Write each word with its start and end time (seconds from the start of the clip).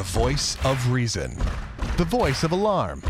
The 0.00 0.18
voice 0.18 0.56
of 0.64 0.90
reason. 0.90 1.36
The 1.98 2.06
voice 2.06 2.42
of 2.42 2.52
alarm. 2.52 3.02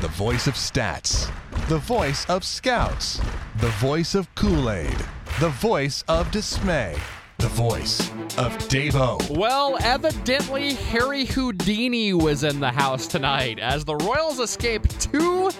The 0.00 0.08
voice 0.08 0.46
of 0.46 0.54
stats. 0.54 1.30
The 1.68 1.76
voice 1.76 2.24
of 2.30 2.44
scouts. 2.44 3.20
The 3.58 3.68
voice 3.72 4.14
of 4.14 4.34
Kool 4.36 4.70
Aid. 4.70 4.96
The 5.38 5.50
voice 5.50 6.02
of 6.08 6.30
dismay. 6.30 6.96
The 7.36 7.48
voice 7.48 8.08
of 8.38 8.56
Davo. 8.68 9.36
Well, 9.36 9.76
evidently 9.82 10.72
Harry 10.72 11.26
Houdini 11.26 12.14
was 12.14 12.42
in 12.42 12.58
the 12.58 12.70
house 12.70 13.06
tonight 13.06 13.58
as 13.58 13.84
the 13.84 13.96
Royals 13.96 14.40
escaped 14.40 14.98
two 14.98 15.50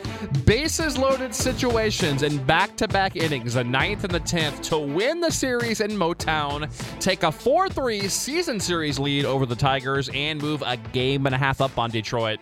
bases 0.45 0.99
loaded 0.99 1.35
situations 1.35 2.23
in 2.23 2.43
back 2.45 2.77
to 2.77 2.89
back 2.89 3.17
innings, 3.17 3.55
the 3.55 3.65
ninth 3.65 4.05
and 4.05 4.13
the 4.13 4.21
tenth, 4.21 4.63
to 4.63 4.79
win 4.79 5.21
the 5.21 5.31
series 5.31 5.81
in 5.81 5.91
Motown, 5.91 6.71
take 7.01 7.23
a 7.23 7.33
4 7.33 7.69
3 7.69 8.09
season 8.09 8.61
series 8.61 8.99
lead 8.99 9.25
over 9.25 9.47
the 9.47 9.57
Tigers, 9.57 10.11
and 10.15 10.41
move 10.41 10.63
a 10.67 10.77
game 10.77 11.27
and 11.27 11.35
a 11.35 11.39
half 11.39 11.61
up 11.61 11.79
on 11.79 11.91
Detroit 11.91 12.41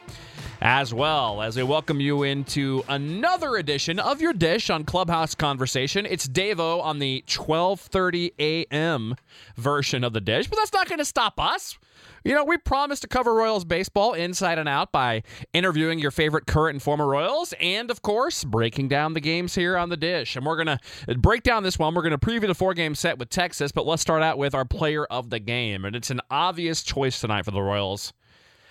as 0.60 0.92
well 0.92 1.40
as 1.40 1.56
we 1.56 1.62
welcome 1.62 2.00
you 2.00 2.24
into 2.24 2.82
another 2.88 3.56
edition 3.56 3.98
of 3.98 4.20
your 4.20 4.32
dish 4.32 4.70
on 4.70 4.84
Clubhouse 4.84 5.34
Conversation. 5.34 6.04
It's 6.04 6.26
Davo 6.26 6.82
on 6.82 6.98
the 6.98 7.22
12:30 7.28 8.32
a.m. 8.38 9.14
version 9.56 10.02
of 10.02 10.12
the 10.12 10.20
dish, 10.20 10.48
but 10.48 10.56
that's 10.56 10.72
not 10.72 10.88
going 10.88 10.98
to 10.98 11.04
stop 11.04 11.38
us. 11.38 11.78
You 12.24 12.34
know, 12.34 12.44
we 12.44 12.58
promised 12.58 13.02
to 13.02 13.08
cover 13.08 13.34
Royals 13.34 13.64
baseball 13.64 14.12
inside 14.12 14.58
and 14.58 14.68
out 14.68 14.92
by 14.92 15.22
interviewing 15.52 15.98
your 15.98 16.10
favorite 16.10 16.46
current 16.46 16.74
and 16.74 16.82
former 16.82 17.06
Royals, 17.06 17.54
and 17.60 17.90
of 17.90 18.02
course, 18.02 18.44
breaking 18.44 18.88
down 18.88 19.14
the 19.14 19.20
games 19.20 19.54
here 19.54 19.76
on 19.76 19.88
the 19.88 19.96
dish. 19.96 20.36
And 20.36 20.44
we're 20.44 20.62
going 20.62 20.78
to 20.78 21.18
break 21.18 21.42
down 21.42 21.62
this 21.62 21.78
one. 21.78 21.94
We're 21.94 22.02
going 22.02 22.10
to 22.10 22.18
preview 22.18 22.46
the 22.46 22.54
four 22.54 22.74
game 22.74 22.94
set 22.94 23.18
with 23.18 23.30
Texas, 23.30 23.72
but 23.72 23.86
let's 23.86 24.02
start 24.02 24.22
out 24.22 24.36
with 24.38 24.54
our 24.54 24.64
player 24.64 25.04
of 25.06 25.30
the 25.30 25.38
game. 25.38 25.84
And 25.84 25.94
it's 25.94 26.10
an 26.10 26.20
obvious 26.30 26.82
choice 26.82 27.20
tonight 27.20 27.44
for 27.44 27.50
the 27.52 27.62
Royals. 27.62 28.12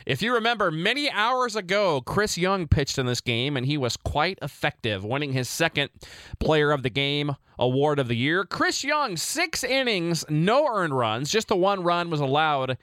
If 0.06 0.22
you 0.22 0.34
remember, 0.34 0.72
many 0.72 1.12
hours 1.12 1.58
ago, 1.58 2.00
Chris 2.00 2.38
Young 2.38 2.66
pitched 2.66 2.98
in 2.98 3.06
this 3.06 3.20
game, 3.20 3.58
and 3.58 3.66
he 3.66 3.78
was 3.78 3.98
quite 3.98 4.40
effective, 4.42 5.04
winning 5.04 5.34
his 5.34 5.50
second 5.50 5.90
Player 6.40 6.72
of 6.72 6.82
the 6.82 6.90
Game 6.90 7.36
award 7.60 8.00
of 8.00 8.08
the 8.08 8.16
year. 8.16 8.46
Chris 8.46 8.86
Young, 8.86 9.18
six 9.18 9.66
innings, 9.66 10.24
no 10.30 10.66
earned 10.66 10.98
runs, 10.98 11.30
just 11.30 11.50
the 11.50 11.58
one 11.58 11.84
run 11.84 12.10
was 12.10 12.22
allowed 12.22 12.78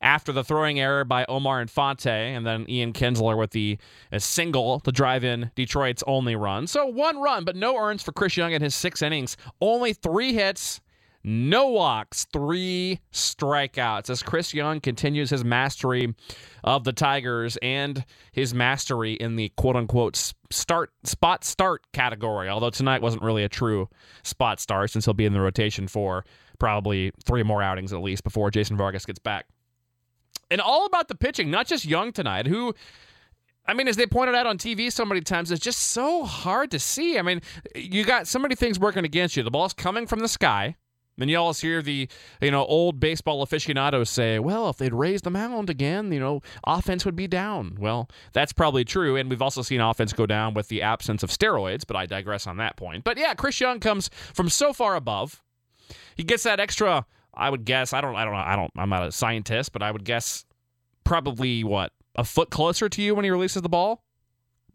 after 0.00 0.32
the 0.32 0.44
throwing 0.44 0.80
error 0.80 1.04
by 1.04 1.24
Omar 1.28 1.60
Infante, 1.60 2.10
and 2.10 2.46
then 2.46 2.66
Ian 2.68 2.92
Kinsler 2.92 3.38
with 3.38 3.50
the 3.50 3.78
single 4.18 4.80
to 4.80 4.92
drive 4.92 5.24
in 5.24 5.50
Detroit's 5.54 6.04
only 6.06 6.36
run. 6.36 6.66
So 6.66 6.86
one 6.86 7.20
run, 7.20 7.44
but 7.44 7.56
no 7.56 7.76
earns 7.76 8.02
for 8.02 8.12
Chris 8.12 8.36
Young 8.36 8.52
in 8.52 8.62
his 8.62 8.74
six 8.74 9.02
innings. 9.02 9.36
Only 9.60 9.92
three 9.92 10.32
hits, 10.32 10.80
no 11.24 11.68
walks, 11.68 12.26
three 12.32 13.00
strikeouts 13.10 14.10
as 14.10 14.22
Chris 14.22 14.52
Young 14.52 14.80
continues 14.80 15.30
his 15.30 15.42
mastery 15.42 16.14
of 16.62 16.84
the 16.84 16.92
Tigers 16.92 17.56
and 17.62 18.04
his 18.32 18.52
mastery 18.52 19.14
in 19.14 19.36
the 19.36 19.50
quote 19.56 19.74
unquote 19.74 20.34
start 20.50 20.90
spot 21.04 21.42
start 21.44 21.82
category. 21.92 22.50
Although 22.50 22.70
tonight 22.70 23.00
wasn't 23.00 23.22
really 23.22 23.42
a 23.42 23.48
true 23.48 23.88
spot 24.22 24.60
start 24.60 24.90
since 24.90 25.06
he'll 25.06 25.14
be 25.14 25.24
in 25.24 25.32
the 25.32 25.40
rotation 25.40 25.88
for 25.88 26.26
probably 26.58 27.10
three 27.24 27.42
more 27.42 27.62
outings 27.62 27.92
at 27.92 28.02
least 28.02 28.22
before 28.22 28.50
Jason 28.50 28.76
Vargas 28.76 29.06
gets 29.06 29.18
back. 29.18 29.46
And 30.50 30.60
all 30.60 30.86
about 30.86 31.08
the 31.08 31.14
pitching, 31.14 31.50
not 31.50 31.66
just 31.66 31.84
Young 31.84 32.12
tonight, 32.12 32.46
who 32.46 32.74
I 33.66 33.72
mean, 33.72 33.88
as 33.88 33.96
they 33.96 34.06
pointed 34.06 34.34
out 34.34 34.46
on 34.46 34.58
TV 34.58 34.92
so 34.92 35.04
many 35.04 35.22
times, 35.22 35.50
it's 35.50 35.62
just 35.62 35.78
so 35.78 36.24
hard 36.24 36.70
to 36.72 36.78
see. 36.78 37.18
I 37.18 37.22
mean, 37.22 37.40
you 37.74 38.04
got 38.04 38.28
so 38.28 38.38
many 38.38 38.54
things 38.54 38.78
working 38.78 39.04
against 39.04 39.36
you. 39.36 39.42
The 39.42 39.50
ball's 39.50 39.72
coming 39.72 40.06
from 40.06 40.20
the 40.20 40.28
sky. 40.28 40.76
And 41.18 41.30
you 41.30 41.38
always 41.38 41.60
hear 41.60 41.80
the 41.80 42.08
you 42.40 42.50
know 42.50 42.64
old 42.64 42.98
baseball 42.98 43.42
aficionados 43.42 44.10
say, 44.10 44.40
"Well, 44.40 44.68
if 44.68 44.78
they'd 44.78 44.92
raised 44.92 45.22
the 45.22 45.30
mound 45.30 45.70
again, 45.70 46.10
you 46.10 46.18
know, 46.18 46.42
offense 46.66 47.04
would 47.04 47.14
be 47.14 47.28
down." 47.28 47.76
Well, 47.78 48.08
that's 48.32 48.52
probably 48.52 48.84
true, 48.84 49.14
and 49.14 49.30
we've 49.30 49.40
also 49.40 49.62
seen 49.62 49.80
offense 49.80 50.12
go 50.12 50.26
down 50.26 50.54
with 50.54 50.66
the 50.68 50.82
absence 50.82 51.22
of 51.22 51.30
steroids. 51.30 51.86
But 51.86 51.96
I 51.96 52.06
digress 52.06 52.48
on 52.48 52.56
that 52.56 52.76
point. 52.76 53.04
But 53.04 53.16
yeah, 53.16 53.34
Chris 53.34 53.60
Young 53.60 53.78
comes 53.78 54.10
from 54.32 54.48
so 54.48 54.72
far 54.72 54.96
above. 54.96 55.40
He 56.16 56.24
gets 56.24 56.42
that 56.42 56.58
extra. 56.58 57.06
I 57.36 57.50
would 57.50 57.64
guess. 57.64 57.92
I 57.92 58.00
don't. 58.00 58.16
I 58.16 58.24
don't 58.24 58.34
know. 58.34 58.40
I 58.40 58.56
don't. 58.56 58.72
I'm 58.76 58.90
not 58.90 59.06
a 59.06 59.12
scientist, 59.12 59.72
but 59.72 59.82
I 59.82 59.90
would 59.90 60.04
guess 60.04 60.44
probably 61.04 61.64
what 61.64 61.92
a 62.16 62.24
foot 62.24 62.50
closer 62.50 62.88
to 62.88 63.02
you 63.02 63.14
when 63.14 63.24
he 63.24 63.30
releases 63.30 63.62
the 63.62 63.68
ball 63.68 64.02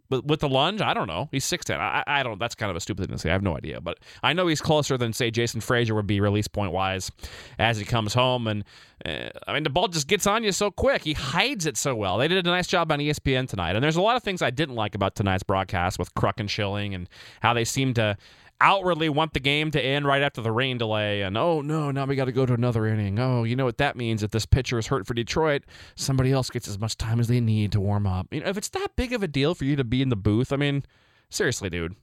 But 0.09 0.25
with 0.25 0.39
the 0.39 0.49
lunge, 0.49 0.81
I 0.81 0.93
don't 0.93 1.07
know. 1.07 1.29
He's 1.31 1.45
6'10. 1.45 1.77
I, 1.79 2.03
I 2.07 2.23
don't. 2.23 2.39
That's 2.39 2.55
kind 2.55 2.69
of 2.71 2.75
a 2.75 2.79
stupid 2.79 3.05
thing 3.07 3.15
to 3.15 3.19
say. 3.19 3.29
I 3.29 3.33
have 3.33 3.43
no 3.43 3.55
idea. 3.55 3.79
But 3.79 3.99
I 4.23 4.33
know 4.33 4.47
he's 4.47 4.61
closer 4.61 4.97
than, 4.97 5.13
say, 5.13 5.29
Jason 5.31 5.61
Frasor 5.61 5.93
would 5.95 6.07
be 6.07 6.19
release 6.19 6.47
point 6.47 6.71
wise 6.71 7.11
as 7.59 7.77
he 7.77 7.85
comes 7.85 8.13
home. 8.15 8.47
And 8.47 8.63
uh, 9.05 9.29
I 9.47 9.53
mean, 9.53 9.63
the 9.63 9.69
ball 9.69 9.87
just 9.87 10.07
gets 10.07 10.25
on 10.27 10.43
you 10.43 10.51
so 10.51 10.71
quick. 10.71 11.03
He 11.03 11.13
hides 11.13 11.65
it 11.67 11.77
so 11.77 11.95
well. 11.95 12.17
They 12.17 12.27
did 12.27 12.45
a 12.45 12.49
nice 12.49 12.67
job 12.67 12.91
on 12.91 12.99
ESPN 12.99 13.47
tonight. 13.47 13.75
And 13.75 13.83
there's 13.83 13.97
a 13.97 14.01
lot 14.01 14.17
of 14.17 14.23
things 14.23 14.41
I 14.41 14.49
didn't 14.49 14.75
like 14.75 14.95
about 14.95 15.15
tonight's 15.15 15.43
broadcast 15.43 15.99
with 15.99 16.13
Kruk 16.15 16.39
and 16.39 16.49
Schilling 16.49 16.95
and 16.95 17.07
how 17.41 17.53
they 17.53 17.65
seem 17.65 17.93
to 17.95 18.17
outwardly 18.61 19.09
want 19.09 19.33
the 19.33 19.39
game 19.39 19.71
to 19.71 19.81
end 19.81 20.05
right 20.05 20.21
after 20.21 20.41
the 20.41 20.51
rain 20.51 20.77
delay 20.77 21.21
and 21.21 21.37
oh 21.37 21.61
no 21.61 21.91
now 21.91 22.05
we 22.05 22.15
got 22.15 22.25
to 22.25 22.31
go 22.31 22.45
to 22.45 22.53
another 22.53 22.85
inning 22.85 23.17
oh 23.19 23.43
you 23.43 23.55
know 23.55 23.65
what 23.65 23.77
that 23.77 23.95
means 23.95 24.21
if 24.21 24.31
this 24.31 24.45
pitcher 24.45 24.77
is 24.77 24.87
hurt 24.87 25.07
for 25.07 25.13
detroit 25.13 25.63
somebody 25.95 26.31
else 26.31 26.49
gets 26.49 26.67
as 26.67 26.77
much 26.77 26.97
time 26.97 27.19
as 27.19 27.27
they 27.27 27.39
need 27.39 27.71
to 27.71 27.79
warm 27.79 28.05
up 28.05 28.27
you 28.31 28.41
know 28.41 28.47
if 28.47 28.57
it's 28.57 28.69
that 28.69 28.95
big 28.95 29.13
of 29.13 29.23
a 29.23 29.27
deal 29.27 29.55
for 29.55 29.65
you 29.65 29.75
to 29.75 29.83
be 29.83 30.01
in 30.01 30.09
the 30.09 30.15
booth 30.15 30.51
i 30.51 30.57
mean 30.57 30.83
seriously 31.29 31.69
dude 31.69 31.95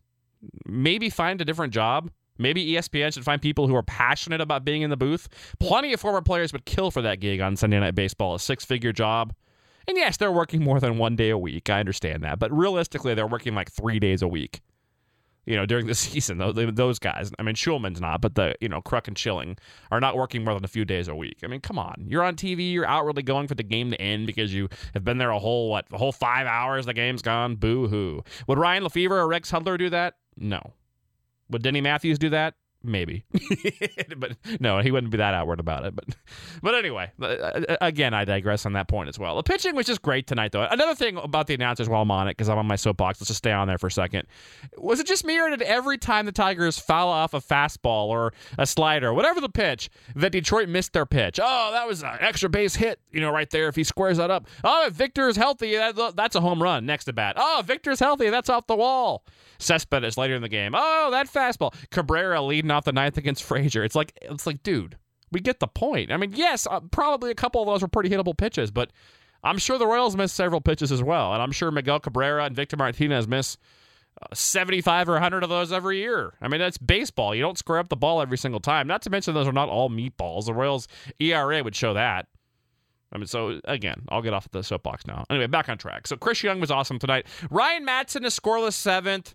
maybe 0.64 1.10
find 1.10 1.40
a 1.40 1.44
different 1.44 1.72
job 1.72 2.10
Maybe 2.38 2.72
ESPN 2.72 3.14
should 3.14 3.24
find 3.24 3.40
people 3.40 3.66
who 3.66 3.74
are 3.74 3.82
passionate 3.82 4.40
about 4.40 4.64
being 4.64 4.82
in 4.82 4.90
the 4.90 4.96
booth. 4.96 5.26
Plenty 5.58 5.92
of 5.92 6.00
former 6.00 6.20
players 6.20 6.52
would 6.52 6.66
kill 6.66 6.90
for 6.90 7.02
that 7.02 7.20
gig 7.20 7.40
on 7.40 7.56
Sunday 7.56 7.80
Night 7.80 7.94
Baseball, 7.94 8.34
a 8.34 8.38
six 8.38 8.62
figure 8.62 8.92
job. 8.92 9.32
And 9.88 9.96
yes, 9.96 10.16
they're 10.16 10.32
working 10.32 10.62
more 10.62 10.80
than 10.80 10.98
one 10.98 11.16
day 11.16 11.30
a 11.30 11.38
week. 11.38 11.70
I 11.70 11.80
understand 11.80 12.24
that. 12.24 12.38
But 12.38 12.52
realistically, 12.52 13.14
they're 13.14 13.26
working 13.26 13.54
like 13.54 13.70
three 13.70 14.00
days 14.00 14.20
a 14.20 14.28
week 14.28 14.60
you 15.46 15.56
know, 15.56 15.64
during 15.64 15.86
the 15.86 15.94
season. 16.06 16.38
Those 16.74 16.98
guys, 16.98 17.32
I 17.38 17.42
mean, 17.42 17.54
Shulman's 17.54 18.00
not, 18.00 18.20
but 18.20 18.34
the, 18.34 18.54
you 18.60 18.68
know, 18.68 18.82
Kruk 18.82 19.08
and 19.08 19.16
Schilling 19.16 19.56
are 19.90 20.00
not 20.00 20.16
working 20.16 20.44
more 20.44 20.54
than 20.54 20.64
a 20.64 20.68
few 20.68 20.84
days 20.84 21.08
a 21.08 21.14
week. 21.14 21.38
I 21.42 21.46
mean, 21.46 21.60
come 21.60 21.78
on. 21.78 22.04
You're 22.06 22.22
on 22.22 22.36
TV, 22.36 22.72
you're 22.72 22.86
outwardly 22.86 23.22
going 23.22 23.48
for 23.48 23.54
the 23.54 23.62
game 23.62 23.90
to 23.90 24.00
end 24.00 24.26
because 24.26 24.52
you 24.52 24.68
have 24.94 25.04
been 25.04 25.18
there 25.18 25.30
a 25.30 25.38
whole, 25.38 25.70
what, 25.70 25.86
a 25.92 25.98
whole 25.98 26.12
five 26.12 26.46
hours, 26.46 26.86
the 26.86 26.94
game's 26.94 27.22
gone. 27.22 27.56
Boo 27.56 27.88
hoo. 27.88 28.22
Would 28.48 28.58
Ryan 28.58 28.82
Lefebvre 28.82 29.16
or 29.16 29.28
Rex 29.28 29.50
Hudler 29.50 29.78
do 29.78 29.88
that? 29.90 30.14
No. 30.36 30.74
Would 31.50 31.62
Denny 31.62 31.80
Matthews 31.80 32.18
do 32.18 32.30
that? 32.30 32.54
Maybe. 32.86 33.24
But 34.18 34.36
no 34.60 34.80
he 34.80 34.90
wouldn't 34.90 35.10
be 35.10 35.18
that 35.18 35.34
outward 35.34 35.60
about 35.60 35.84
it. 35.84 35.94
But 35.94 36.04
but 36.62 36.74
anyway 36.74 37.10
uh, 37.20 37.24
uh, 37.24 37.76
again 37.80 38.14
i 38.14 38.24
digress 38.24 38.64
on 38.64 38.72
that 38.74 38.88
point 38.88 39.08
as 39.08 39.18
well. 39.18 39.36
The 39.36 39.42
pitching 39.42 39.74
was 39.74 39.86
just 39.86 40.00
great 40.00 40.26
tonight 40.26 40.52
though. 40.52 40.62
Another 40.62 40.94
thing 40.94 41.16
about 41.16 41.46
the 41.46 41.54
announcers 41.54 41.88
while 41.88 42.02
i'm 42.02 42.10
on 42.10 42.28
it 42.28 42.32
because 42.32 42.48
i'm 42.48 42.58
on 42.58 42.66
my 42.66 42.76
soapbox 42.76 43.20
let's 43.20 43.28
just 43.28 43.38
stay 43.38 43.52
on 43.52 43.68
there 43.68 43.78
for 43.78 43.88
a 43.88 43.90
second. 43.90 44.26
Was 44.78 45.00
it 45.00 45.06
just 45.06 45.24
me 45.24 45.38
or 45.38 45.50
did 45.50 45.62
every 45.62 45.98
time 45.98 46.26
the 46.26 46.32
tigers 46.32 46.78
foul 46.78 47.08
off 47.08 47.34
a 47.34 47.40
fastball 47.40 48.06
or 48.06 48.32
a 48.58 48.66
slider 48.66 49.12
whatever 49.12 49.40
the 49.40 49.48
pitch 49.48 49.90
that 50.14 50.32
detroit 50.32 50.68
missed 50.68 50.92
their 50.92 51.06
pitch? 51.06 51.38
Oh 51.42 51.70
that 51.72 51.86
was 51.86 52.02
an 52.02 52.16
extra 52.20 52.48
base 52.48 52.76
hit 52.76 53.00
you 53.10 53.20
know 53.20 53.30
right 53.30 53.50
there 53.50 53.68
if 53.68 53.76
he 53.76 53.84
squares 53.84 54.16
that 54.18 54.30
up. 54.30 54.46
Oh 54.64 54.86
if 54.86 54.94
victor 54.94 55.28
is 55.28 55.36
healthy 55.36 55.76
that's 55.76 56.34
a 56.34 56.40
home 56.40 56.62
run. 56.62 56.86
Next 56.86 57.04
to 57.06 57.12
bat. 57.12 57.36
Oh 57.38 57.62
victor's 57.66 58.00
healthy 58.00 58.30
that's 58.30 58.48
off 58.48 58.66
the 58.66 58.76
wall. 58.76 59.24
Cespedes 59.58 60.16
later 60.16 60.34
in 60.34 60.42
the 60.42 60.48
game. 60.48 60.72
Oh, 60.74 61.10
that 61.10 61.28
fastball. 61.28 61.74
Cabrera 61.90 62.42
leading 62.42 62.70
off 62.76 62.84
the 62.84 62.92
ninth 62.92 63.18
against 63.18 63.46
Frasor. 63.48 63.84
It's 63.84 63.94
like 63.94 64.12
it's 64.22 64.46
like, 64.46 64.62
dude, 64.62 64.96
we 65.32 65.40
get 65.40 65.60
the 65.60 65.66
point. 65.66 66.12
I 66.12 66.16
mean, 66.16 66.32
yes, 66.34 66.66
uh, 66.70 66.80
probably 66.80 67.30
a 67.30 67.34
couple 67.34 67.62
of 67.62 67.66
those 67.66 67.82
were 67.82 67.88
pretty 67.88 68.10
hittable 68.10 68.36
pitches, 68.36 68.70
but 68.70 68.90
I'm 69.42 69.58
sure 69.58 69.78
the 69.78 69.86
Royals 69.86 70.16
missed 70.16 70.36
several 70.36 70.60
pitches 70.60 70.92
as 70.92 71.02
well, 71.02 71.32
and 71.32 71.42
I'm 71.42 71.52
sure 71.52 71.70
Miguel 71.70 72.00
Cabrera 72.00 72.44
and 72.44 72.54
Victor 72.54 72.76
Martinez 72.76 73.26
miss. 73.26 73.56
Uh, 74.22 74.34
75 74.34 75.10
or 75.10 75.12
100 75.12 75.42
of 75.42 75.50
those 75.50 75.70
every 75.70 75.98
year. 75.98 76.32
I 76.40 76.48
mean, 76.48 76.58
that's 76.58 76.78
baseball. 76.78 77.34
You 77.34 77.42
don't 77.42 77.58
square 77.58 77.78
up 77.78 77.90
the 77.90 77.96
ball 77.96 78.22
every 78.22 78.38
single 78.38 78.60
time. 78.60 78.86
Not 78.86 79.02
to 79.02 79.10
mention, 79.10 79.34
those 79.34 79.46
are 79.46 79.52
not 79.52 79.68
all 79.68 79.90
meatballs. 79.90 80.46
The 80.46 80.54
Royals' 80.54 80.88
ERA 81.20 81.62
would 81.62 81.76
show 81.76 81.92
that. 81.92 82.26
I 83.12 83.18
mean, 83.18 83.26
so 83.26 83.60
again, 83.64 84.04
I'll 84.08 84.22
get 84.22 84.32
off 84.32 84.50
the 84.50 84.62
soapbox 84.62 85.06
now. 85.06 85.24
Anyway, 85.30 85.46
back 85.46 85.68
on 85.68 85.78
track. 85.78 86.06
So 86.06 86.16
Chris 86.16 86.42
Young 86.42 86.60
was 86.60 86.70
awesome 86.70 86.98
tonight. 86.98 87.26
Ryan 87.50 87.86
Madson 87.86 88.24
is 88.24 88.38
scoreless 88.38 88.72
seventh 88.72 89.34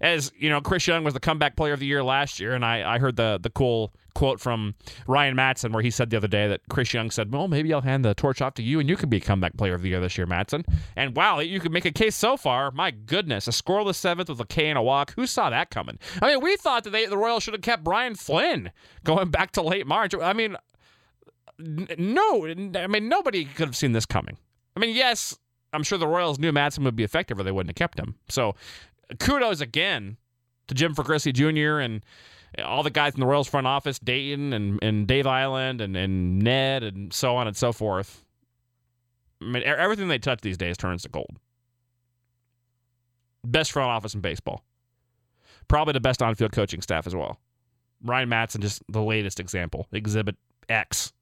as 0.00 0.32
you 0.36 0.48
know, 0.48 0.60
Chris 0.60 0.86
Young 0.86 1.04
was 1.04 1.14
the 1.14 1.20
comeback 1.20 1.56
player 1.56 1.72
of 1.72 1.80
the 1.80 1.86
year 1.86 2.02
last 2.02 2.40
year, 2.40 2.54
and 2.54 2.64
I, 2.64 2.94
I 2.94 2.98
heard 2.98 3.16
the 3.16 3.38
the 3.40 3.50
cool 3.50 3.92
quote 4.14 4.40
from 4.40 4.74
Ryan 5.06 5.36
Madson 5.36 5.72
where 5.72 5.82
he 5.82 5.90
said 5.90 6.10
the 6.10 6.16
other 6.16 6.28
day 6.28 6.48
that 6.48 6.62
Chris 6.68 6.92
Young 6.92 7.10
said, 7.10 7.32
"Well, 7.32 7.48
maybe 7.48 7.72
I'll 7.72 7.80
hand 7.80 8.04
the 8.04 8.14
torch 8.14 8.40
off 8.40 8.54
to 8.54 8.62
you, 8.62 8.80
and 8.80 8.88
you 8.88 8.96
could 8.96 9.10
be 9.10 9.20
comeback 9.20 9.56
player 9.56 9.74
of 9.74 9.82
the 9.82 9.90
year 9.90 10.00
this 10.00 10.16
year, 10.16 10.26
Madson." 10.26 10.64
And 10.96 11.16
wow, 11.16 11.40
you 11.40 11.60
could 11.60 11.72
make 11.72 11.84
a 11.84 11.92
case 11.92 12.16
so 12.16 12.36
far. 12.36 12.70
My 12.70 12.90
goodness, 12.90 13.48
a 13.48 13.50
scoreless 13.50 13.96
seventh 13.96 14.28
with 14.28 14.40
a 14.40 14.46
K 14.46 14.68
and 14.68 14.78
a 14.78 14.82
walk. 14.82 15.14
Who 15.14 15.26
saw 15.26 15.50
that 15.50 15.70
coming? 15.70 15.98
I 16.22 16.32
mean, 16.32 16.40
we 16.42 16.56
thought 16.56 16.84
that 16.84 16.90
they, 16.90 17.06
the 17.06 17.18
Royals 17.18 17.42
should 17.42 17.54
have 17.54 17.62
kept 17.62 17.84
Brian 17.84 18.14
Flynn 18.14 18.72
going 19.04 19.30
back 19.30 19.52
to 19.52 19.62
late 19.62 19.86
March. 19.86 20.14
I 20.20 20.32
mean, 20.32 20.56
no, 21.58 22.46
I 22.46 22.86
mean 22.86 23.08
nobody 23.08 23.44
could 23.44 23.68
have 23.68 23.76
seen 23.76 23.92
this 23.92 24.06
coming. 24.06 24.36
I 24.76 24.80
mean, 24.80 24.94
yes, 24.94 25.36
I'm 25.72 25.82
sure 25.82 25.98
the 25.98 26.06
Royals 26.06 26.38
knew 26.38 26.52
Madson 26.52 26.84
would 26.84 26.96
be 26.96 27.04
effective, 27.04 27.38
or 27.38 27.42
they 27.42 27.50
wouldn't 27.50 27.70
have 27.70 27.76
kept 27.76 27.98
him. 27.98 28.14
So 28.28 28.54
kudos 29.18 29.60
again 29.60 30.16
to 30.68 30.74
Jim 30.74 30.94
Fregosi 30.94 31.32
Jr. 31.32 31.80
and 31.80 32.04
all 32.64 32.82
the 32.82 32.90
guys 32.90 33.14
in 33.14 33.20
the 33.20 33.26
Royals 33.26 33.48
front 33.48 33.66
office, 33.66 33.98
Dayton 33.98 34.52
and, 34.52 34.78
and 34.82 35.06
Dave 35.06 35.26
Island 35.26 35.80
and, 35.80 35.96
and 35.96 36.38
Ned 36.38 36.82
and 36.82 37.12
so 37.12 37.36
on 37.36 37.46
and 37.46 37.56
so 37.56 37.72
forth. 37.72 38.24
I 39.40 39.44
mean, 39.44 39.62
everything 39.62 40.08
they 40.08 40.18
touch 40.18 40.40
these 40.40 40.56
days 40.56 40.76
turns 40.76 41.02
to 41.02 41.08
gold. 41.08 41.36
Best 43.44 43.72
front 43.72 43.90
office 43.90 44.14
in 44.14 44.20
baseball. 44.20 44.62
Probably 45.68 45.92
the 45.92 46.00
best 46.00 46.22
on-field 46.22 46.52
coaching 46.52 46.82
staff 46.82 47.06
as 47.06 47.14
well. 47.14 47.38
Ryan 48.02 48.28
Madson, 48.28 48.60
just 48.60 48.82
the 48.88 49.02
latest 49.02 49.38
example. 49.38 49.86
Exhibit 49.92 50.36
X. 50.68 51.12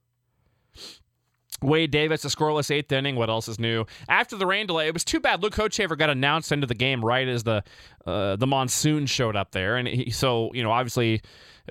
Wade 1.63 1.91
Davis, 1.91 2.25
a 2.25 2.29
scoreless 2.29 2.71
eighth 2.71 2.93
inning. 2.93 3.17
What 3.17 3.31
else 3.31 3.49
is 3.49 3.59
new? 3.59 3.87
After 4.09 4.37
the 4.37 4.47
rain 4.47 4.67
delay, 4.67 4.89
it 4.89 4.95
was 4.95 5.05
too 5.05 5.21
bad. 5.21 5.43
Luke 5.43 5.55
Hochevar 5.55 5.97
got 5.97 6.11
announced 6.11 6.53
into 6.53 6.67
the 6.67 6.75
game 6.75 7.05
right 7.05 7.27
as 7.27 7.45
the 7.45 7.65
uh, 8.05 8.37
the 8.37 8.47
monsoon 8.47 9.07
showed 9.07 9.37
up 9.37 9.53
there, 9.53 9.77
and 9.77 9.89
he, 9.89 10.11
so 10.11 10.51
you 10.53 10.63
know, 10.63 10.71
obviously, 10.71 11.23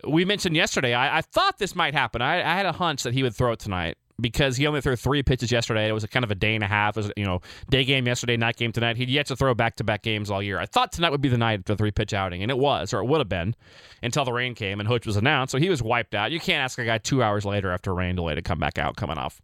we 0.08 0.26
mentioned 0.26 0.56
yesterday. 0.56 0.94
I, 0.94 1.20
I 1.20 1.22
thought 1.22 1.60
this 1.60 1.76
might 1.76 1.94
happen. 1.94 2.22
I, 2.22 2.40
I 2.40 2.56
had 2.56 2.66
a 2.66 2.72
hunch 2.72 3.04
that 3.04 3.14
he 3.14 3.22
would 3.22 3.36
throw 3.36 3.52
it 3.52 3.60
tonight 3.60 3.98
because 4.20 4.58
he 4.58 4.66
only 4.66 4.82
threw 4.82 4.96
three 4.96 5.22
pitches 5.22 5.52
yesterday. 5.52 5.88
It 5.88 5.92
was 5.92 6.06
kind 6.06 6.24
of 6.24 6.32
a 6.32 6.36
day 6.36 6.56
and 6.56 6.64
a 6.64 6.68
half. 6.68 6.98
It 6.98 7.02
was 7.02 7.12
you 7.16 7.26
know 7.26 7.42
day 7.70 7.84
game 7.84 8.08
yesterday, 8.08 8.38
night 8.38 8.58
game 8.58 8.72
tonight. 8.72 8.98
He'd 8.98 9.10
yet 9.10 9.28
to 9.28 9.36
throw 9.36 9.54
back 9.54 9.76
to 9.76 9.84
back 9.84 10.02
games 10.02 10.32
all 10.32 10.42
year. 10.42 10.58
I 10.58 10.66
thought 10.66 10.94
tonight 10.94 11.12
would 11.12 11.22
be 11.22 11.30
the 11.30 11.38
night 11.38 11.64
for 11.64 11.74
the 11.74 11.78
three 11.78 11.92
pitch 11.92 12.12
outing, 12.12 12.42
and 12.42 12.50
it 12.50 12.58
was, 12.58 12.92
or 12.92 13.02
it 13.02 13.06
would 13.06 13.20
have 13.20 13.30
been, 13.30 13.56
until 14.02 14.26
the 14.26 14.34
rain 14.34 14.56
came 14.56 14.80
and 14.80 14.90
Hutch 14.90 15.06
was 15.06 15.16
announced. 15.16 15.52
So 15.52 15.60
he 15.60 15.70
was 15.70 15.84
wiped 15.84 16.16
out. 16.16 16.32
You 16.32 16.40
can't 16.40 16.64
ask 16.64 16.80
a 16.80 16.86
guy 16.86 16.98
two 16.98 17.22
hours 17.22 17.46
later 17.46 17.70
after 17.72 17.92
a 17.92 17.94
rain 17.94 18.16
delay 18.16 18.34
to 18.34 18.42
come 18.42 18.58
back 18.58 18.80
out, 18.80 18.96
coming 18.96 19.20
off 19.20 19.42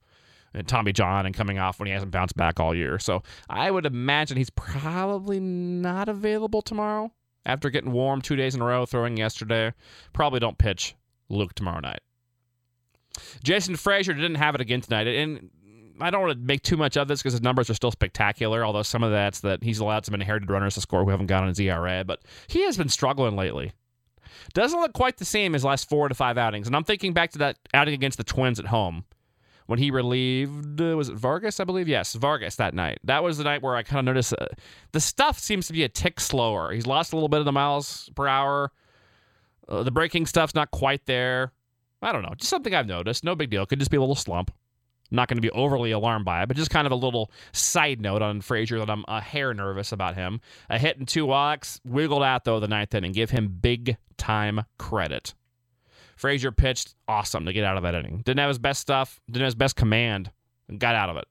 and 0.54 0.68
Tommy 0.68 0.92
John 0.92 1.26
and 1.26 1.36
coming 1.36 1.60
off 1.60 1.80
when 1.80 1.88
he 1.88 1.94
hasn't 1.94 2.12
bounced 2.12 2.36
back 2.36 2.60
all 2.60 2.76
year. 2.76 3.00
So 3.00 3.24
I 3.50 3.72
would 3.72 3.86
imagine 3.86 4.38
he's 4.38 4.50
probably 4.50 5.40
not 5.40 6.10
available 6.10 6.62
tomorrow 6.62 7.12
after 7.46 7.70
getting 7.70 7.92
warm 7.92 8.22
two 8.22 8.36
days 8.36 8.56
in 8.56 8.62
a 8.62 8.66
row, 8.66 8.86
throwing 8.86 9.18
yesterday. 9.18 9.74
Probably 10.14 10.40
don't 10.40 10.58
pitch 10.58 10.96
Luke 11.30 11.54
tomorrow 11.56 11.80
night. 11.80 12.02
Jason 13.44 13.76
Frasor 13.76 14.16
didn't 14.16 14.36
have 14.36 14.56
it 14.56 14.62
again 14.62 14.82
tonight, 14.82 15.08
and 15.08 15.50
I 16.00 16.10
don't 16.10 16.22
want 16.22 16.34
to 16.34 16.46
make 16.46 16.64
too 16.64 16.78
much 16.78 16.98
of 16.98 17.08
this 17.08 17.22
because 17.22 17.34
his 17.34 17.42
numbers 17.42 17.70
are 17.70 17.74
still 17.74 17.92
spectacular. 17.92 18.64
Although 18.64 18.84
some 18.84 19.04
of 19.04 19.12
that's 19.12 19.42
that 19.42 19.64
he's 19.64 19.80
allowed 19.80 20.06
some 20.06 20.16
inherited 20.16 20.50
runners 20.50 20.76
to 20.76 20.82
score 20.82 21.04
who 21.04 21.10
haven't 21.10 21.28
gotten 21.28 21.50
his 21.50 21.60
ERA, 21.60 22.04
but 22.06 22.22
he 22.48 22.64
has 22.64 22.78
been 22.78 22.90
struggling 22.90 23.36
lately. 23.36 23.74
Doesn't 24.54 24.80
look 24.80 24.94
quite 24.94 25.18
the 25.18 25.26
same 25.26 25.56
as 25.56 25.64
last 25.64 25.90
four 25.90 26.08
to 26.08 26.16
five 26.16 26.38
outings, 26.38 26.68
and 26.68 26.76
I'm 26.76 26.84
thinking 26.84 27.14
back 27.14 27.32
to 27.32 27.40
that 27.40 27.58
outing 27.74 27.94
against 27.94 28.18
the 28.18 28.24
Twins 28.24 28.60
at 28.60 28.68
home 28.68 29.04
when 29.72 29.80
he 29.80 29.90
relieved 29.90 30.82
uh, 30.82 30.98
was 30.98 31.08
it 31.08 31.16
Vargas 31.16 31.62
I 31.62 31.64
believe? 31.64 31.88
Yes 31.88 32.14
Vargas 32.14 32.58
that 32.58 32.74
night. 32.74 33.00
That 33.06 33.24
was 33.24 33.38
the 33.38 33.46
night 33.46 33.64
where 33.64 33.78
I 33.78 33.84
kind 33.84 34.00
of 34.00 34.06
noticed 34.06 34.34
uh, 34.34 34.48
the 34.92 35.00
stuff 35.00 35.40
seems 35.40 35.66
to 35.68 35.74
be 35.74 35.84
a 35.84 35.90
tick 35.90 36.20
slower. 36.20 36.74
He's 36.74 36.86
lost 36.86 37.14
a 37.14 37.16
little 37.16 37.30
bit 37.30 37.40
of 37.40 37.46
the 37.46 37.54
miles 37.54 38.10
per 38.14 38.28
hour. 38.28 38.74
Uh, 39.70 39.84
the 39.84 39.92
braking 39.92 40.26
stuff's 40.26 40.54
not 40.54 40.72
quite 40.72 41.06
there. 41.06 41.54
I 42.02 42.12
don't 42.12 42.22
know 42.22 42.34
just 42.36 42.50
something 42.50 42.76
I've 42.76 42.86
noticed. 42.86 43.24
No 43.24 43.34
big 43.34 43.50
deal. 43.50 43.66
Could 43.66 43.80
just 43.80 43.92
be 43.92 43.98
a 43.98 44.02
little 44.02 44.14
slump. 44.14 44.52
I'm 45.10 45.16
not 45.16 45.30
going 45.30 45.38
to 45.38 45.42
be 45.42 45.52
overly 45.52 45.92
alarmed 45.92 46.26
by 46.26 46.44
it 46.44 46.48
but 46.48 46.58
just 46.58 46.70
kind 46.70 46.86
of 46.86 46.92
a 46.92 46.96
little 46.96 47.32
side 47.54 48.02
note 48.02 48.22
on 48.22 48.42
Frasor 48.42 48.78
that 48.80 48.90
I'm 48.90 49.06
a 49.08 49.22
hair 49.22 49.54
nervous 49.54 49.94
about 49.94 50.16
him. 50.16 50.42
A 50.70 50.80
hit 50.80 50.98
and 50.98 51.08
two 51.08 51.26
walks 51.26 51.80
wiggled 51.86 52.24
out 52.24 52.44
though 52.44 52.60
the 52.60 52.68
ninth 52.68 52.94
inning. 52.94 53.14
Give 53.14 53.30
him 53.30 53.48
big 53.62 53.96
time 54.18 54.66
credit 54.78 55.34
Frasor 56.22 56.56
pitched 56.56 56.94
awesome 57.08 57.46
to 57.46 57.54
get 57.54 57.64
out 57.64 57.78
of 57.78 57.84
that 57.84 57.96
inning. 57.96 58.22
Didn't 58.24 58.40
have 58.40 58.50
his 58.50 58.60
best 58.60 58.80
stuff, 58.80 59.20
didn't 59.28 59.42
have 59.42 59.48
his 59.48 59.56
best 59.56 59.76
command, 59.76 60.32
and 60.68 60.80
got 60.80 60.96
out 60.96 61.10
of 61.10 61.18
it. 61.18 61.26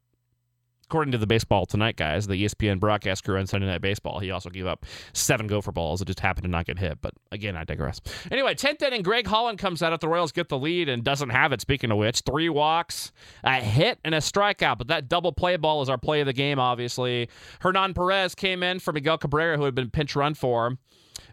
According 0.86 1.12
to 1.12 1.18
the 1.18 1.26
Baseball 1.28 1.66
Tonight 1.66 1.94
guys, 1.94 2.26
the 2.26 2.34
ESPN 2.34 2.80
broadcast 2.80 3.22
crew 3.22 3.38
on 3.38 3.46
Sunday 3.46 3.68
Night 3.68 3.80
Baseball, 3.80 4.18
he 4.18 4.32
also 4.32 4.50
gave 4.50 4.66
up 4.66 4.84
seven 5.12 5.46
gopher 5.46 5.70
balls 5.70 6.00
that 6.00 6.06
just 6.06 6.18
happened 6.18 6.42
to 6.42 6.50
not 6.50 6.66
get 6.66 6.80
hit. 6.80 6.98
But 7.00 7.14
again, 7.30 7.56
I 7.56 7.62
digress. 7.62 8.00
Anyway, 8.32 8.56
10th 8.56 8.82
inning, 8.82 9.02
Greg 9.02 9.28
Holland 9.28 9.60
comes 9.60 9.84
out 9.84 9.92
if 9.92 10.00
the 10.00 10.08
Royals 10.08 10.32
get 10.32 10.48
the 10.48 10.58
lead 10.58 10.88
and 10.88 11.04
doesn't 11.04 11.30
have 11.30 11.52
it, 11.52 11.60
speaking 11.60 11.92
of 11.92 11.98
which. 11.98 12.22
Three 12.26 12.48
walks, 12.48 13.12
a 13.44 13.60
hit, 13.60 14.00
and 14.04 14.16
a 14.16 14.18
strikeout. 14.18 14.78
But 14.78 14.88
that 14.88 15.08
double 15.08 15.30
play 15.30 15.56
ball 15.56 15.80
is 15.82 15.88
our 15.88 15.98
play 15.98 16.22
of 16.22 16.26
the 16.26 16.32
game, 16.32 16.58
obviously. 16.58 17.28
Hernan 17.60 17.94
Perez 17.94 18.34
came 18.34 18.64
in 18.64 18.80
for 18.80 18.92
Miguel 18.92 19.18
Cabrera, 19.18 19.56
who 19.56 19.62
had 19.62 19.76
been 19.76 19.90
pinch 19.90 20.16
run 20.16 20.34
for 20.34 20.76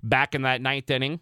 back 0.04 0.36
in 0.36 0.44
that 0.44 0.62
ninth 0.62 0.92
inning 0.92 1.20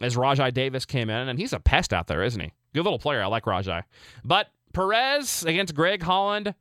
as 0.00 0.16
Rajai 0.16 0.52
Davis 0.52 0.84
came 0.84 1.10
in, 1.10 1.28
and 1.28 1.38
he's 1.38 1.52
a 1.52 1.60
pest 1.60 1.92
out 1.92 2.06
there, 2.06 2.22
isn't 2.22 2.40
he? 2.40 2.52
Good 2.74 2.84
little 2.84 2.98
player. 2.98 3.22
I 3.22 3.26
like 3.26 3.44
Rajai. 3.44 3.82
But 4.24 4.48
Perez 4.72 5.44
against 5.44 5.74
Greg 5.74 6.02
Holland, 6.02 6.54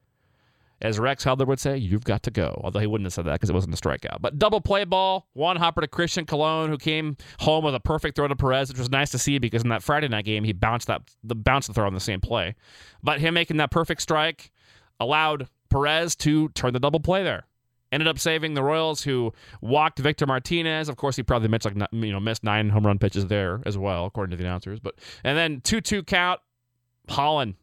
as 0.81 1.00
Rex 1.00 1.25
Hudler 1.25 1.48
would 1.48 1.60
say, 1.60 1.78
you've 1.78 2.04
got 2.04 2.24
to 2.24 2.31
go. 2.31 2.60
Although 2.63 2.80
he 2.80 2.88
wouldn't 2.88 3.06
have 3.06 3.13
said 3.13 3.25
that 3.25 3.34
because 3.34 3.50
it 3.50 3.54
wasn't 3.54 3.74
a 3.74 3.81
strikeout. 3.81 4.22
But 4.22 4.38
double 4.38 4.62
play 4.62 4.84
ball, 4.84 5.28
one 5.34 5.57
hopper 5.57 5.81
to 5.81 5.88
Christian 5.88 6.25
Colon, 6.25 6.69
who 6.69 6.78
came 6.78 7.18
home 7.39 7.63
with 7.63 7.74
a 7.74 7.80
perfect 7.80 8.16
throw 8.16 8.28
to 8.28 8.36
Perez, 8.36 8.69
which 8.69 8.78
was 8.78 8.92
nice 8.92 9.10
to 9.12 9.19
see 9.19 9.40
because 9.40 9.63
in 9.63 9.69
that 9.69 9.81
Friday 9.81 10.07
night 10.07 10.25
game 10.25 10.44
he 10.44 10.54
bounced 10.54 10.88
that 10.88 11.01
the 11.24 11.36
bounced 11.36 11.68
the 11.68 11.74
throw 11.74 11.88
on 11.88 11.94
the 11.94 12.00
same 12.00 12.22
play. 12.22 12.56
But 13.01 13.19
him 13.19 13.33
making 13.33 13.57
that 13.57 13.72
perfect 13.72 14.01
strike 14.01 14.51
allowed 15.00 15.48
Perez 15.69 16.16
to 16.18 16.50
turn 16.50 16.74
the 16.74 16.80
double 16.80 17.00
play 17.00 17.24
there 17.24 17.45
ended 17.92 18.07
up 18.07 18.19
saving 18.19 18.54
the 18.54 18.63
Royals, 18.63 19.01
who 19.04 19.34
walked 19.62 20.00
Victor 20.00 20.25
Martinez. 20.25 20.89
Of 20.89 20.98
course, 20.98 21.16
he 21.16 21.24
probably 21.24 21.48
missed 21.48 21.66
like 21.66 21.75
you 21.92 22.12
know 22.12 22.19
missed 22.19 22.44
nine 22.44 22.69
home 22.69 22.86
run 22.86 23.00
pitches 23.00 23.28
there 23.28 23.62
as 23.66 23.78
well, 23.78 24.06
according 24.06 24.31
to 24.31 24.38
the 24.38 24.44
announcers. 24.44 24.80
But 24.80 24.95
and 25.24 25.38
then 25.38 25.62
two 25.62 25.81
two 25.81 26.04
count, 26.04 26.39
Holland 27.10 27.56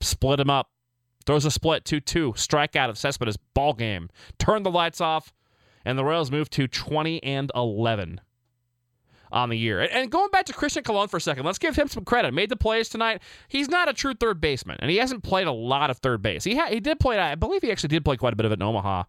split 0.00 0.40
him 0.40 0.50
up, 0.50 0.70
throws 1.26 1.44
a 1.44 1.50
split 1.50 1.84
two 1.84 2.00
two 2.00 2.32
strikeout 2.32 2.88
of 2.88 2.98
Cespedes 2.98 3.36
ball 3.54 3.72
game, 3.72 4.08
turned 4.38 4.64
the 4.64 4.70
lights 4.70 5.00
off, 5.00 5.32
and 5.84 5.98
the 5.98 6.04
Royals 6.04 6.30
moved 6.30 6.52
to 6.52 6.66
twenty 6.68 7.22
and 7.22 7.50
eleven 7.54 8.20
on 9.32 9.48
the 9.48 9.56
year. 9.56 9.80
And 9.80 10.10
going 10.10 10.30
back 10.30 10.46
to 10.46 10.52
Christian 10.52 10.82
Colon 10.82 11.08
for 11.08 11.16
a 11.16 11.20
second, 11.20 11.44
let's 11.44 11.58
give 11.58 11.76
him 11.76 11.88
some 11.88 12.04
credit. 12.04 12.34
Made 12.34 12.48
the 12.48 12.56
plays 12.56 12.88
tonight. 12.88 13.22
He's 13.48 13.68
not 13.68 13.88
a 13.88 13.92
true 13.92 14.14
third 14.14 14.40
baseman, 14.40 14.76
and 14.80 14.90
he 14.90 14.96
hasn't 14.98 15.22
played 15.22 15.46
a 15.46 15.52
lot 15.52 15.90
of 15.90 15.98
third 15.98 16.22
base. 16.22 16.44
He 16.44 16.56
ha- 16.56 16.68
he 16.68 16.80
did 16.80 17.00
play. 17.00 17.18
I 17.18 17.34
believe 17.34 17.62
he 17.62 17.70
actually 17.70 17.88
did 17.88 18.04
play 18.04 18.16
quite 18.16 18.32
a 18.32 18.36
bit 18.36 18.46
of 18.46 18.52
it 18.52 18.56
in 18.56 18.62
Omaha. 18.62 19.04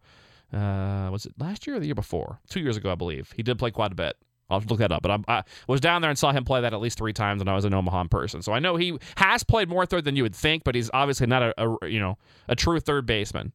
Uh, 0.53 1.09
was 1.11 1.25
it 1.25 1.33
last 1.39 1.65
year 1.65 1.77
or 1.77 1.79
the 1.79 1.85
year 1.85 1.95
before? 1.95 2.39
Two 2.49 2.59
years 2.59 2.77
ago, 2.77 2.91
I 2.91 2.95
believe. 2.95 3.31
He 3.35 3.43
did 3.43 3.57
play 3.57 3.71
quite 3.71 3.91
a 3.91 3.95
bit. 3.95 4.17
I'll 4.49 4.61
look 4.67 4.79
that 4.79 4.91
up. 4.91 5.01
But 5.01 5.11
I, 5.11 5.37
I 5.37 5.43
was 5.67 5.79
down 5.79 6.01
there 6.01 6.09
and 6.09 6.19
saw 6.19 6.33
him 6.33 6.43
play 6.43 6.61
that 6.61 6.73
at 6.73 6.81
least 6.81 6.97
three 6.97 7.13
times 7.13 7.39
when 7.39 7.47
I 7.47 7.55
was 7.55 7.63
in 7.63 7.73
Omaha 7.73 8.01
in 8.01 8.09
person. 8.09 8.41
So 8.41 8.51
I 8.51 8.59
know 8.59 8.75
he 8.75 8.97
has 9.15 9.43
played 9.43 9.69
more 9.69 9.85
third 9.85 10.03
than 10.03 10.17
you 10.17 10.23
would 10.23 10.35
think, 10.35 10.65
but 10.65 10.75
he's 10.75 10.89
obviously 10.93 11.27
not 11.27 11.41
a, 11.41 11.53
a 11.57 11.87
you 11.87 11.99
know 11.99 12.17
a 12.49 12.55
true 12.55 12.79
third 12.79 13.05
baseman 13.05 13.53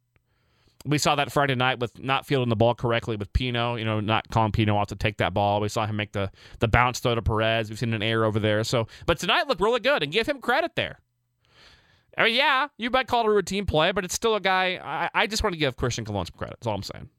we 0.86 0.98
saw 0.98 1.14
that 1.16 1.32
Friday 1.32 1.54
night 1.54 1.80
with 1.80 2.02
not 2.02 2.26
fielding 2.26 2.48
the 2.48 2.56
ball 2.56 2.74
correctly 2.74 3.16
with 3.16 3.32
Pino, 3.32 3.76
you 3.76 3.84
know, 3.84 4.00
not 4.00 4.28
calling 4.30 4.52
Pino 4.52 4.76
off 4.76 4.88
to 4.88 4.96
take 4.96 5.18
that 5.18 5.34
ball. 5.34 5.60
We 5.60 5.68
saw 5.68 5.86
him 5.86 5.96
make 5.96 6.12
the 6.12 6.30
the 6.60 6.68
bounce 6.68 7.00
throw 7.00 7.14
to 7.14 7.22
Perez. 7.22 7.68
We've 7.68 7.78
seen 7.78 7.92
an 7.92 8.02
error 8.02 8.24
over 8.24 8.38
there. 8.38 8.62
So, 8.64 8.86
but 9.06 9.18
tonight 9.18 9.48
looked 9.48 9.60
really 9.60 9.80
good 9.80 10.02
and 10.02 10.12
give 10.12 10.28
him 10.28 10.40
credit 10.40 10.76
there. 10.76 11.00
I 12.16 12.24
mean, 12.24 12.34
yeah, 12.34 12.68
you 12.78 12.88
might 12.90 13.08
call 13.08 13.22
it 13.22 13.26
a 13.26 13.30
routine 13.30 13.66
play, 13.66 13.92
but 13.92 14.04
it's 14.04 14.14
still 14.14 14.34
a 14.34 14.40
guy. 14.40 14.80
I, 14.82 15.10
I 15.22 15.26
just 15.26 15.42
want 15.42 15.52
to 15.52 15.58
give 15.58 15.76
Christian 15.76 16.04
Colon 16.04 16.24
some 16.24 16.38
credit. 16.38 16.56
That's 16.58 16.66
all 16.66 16.74
I'm 16.74 16.82
saying. 16.82 17.10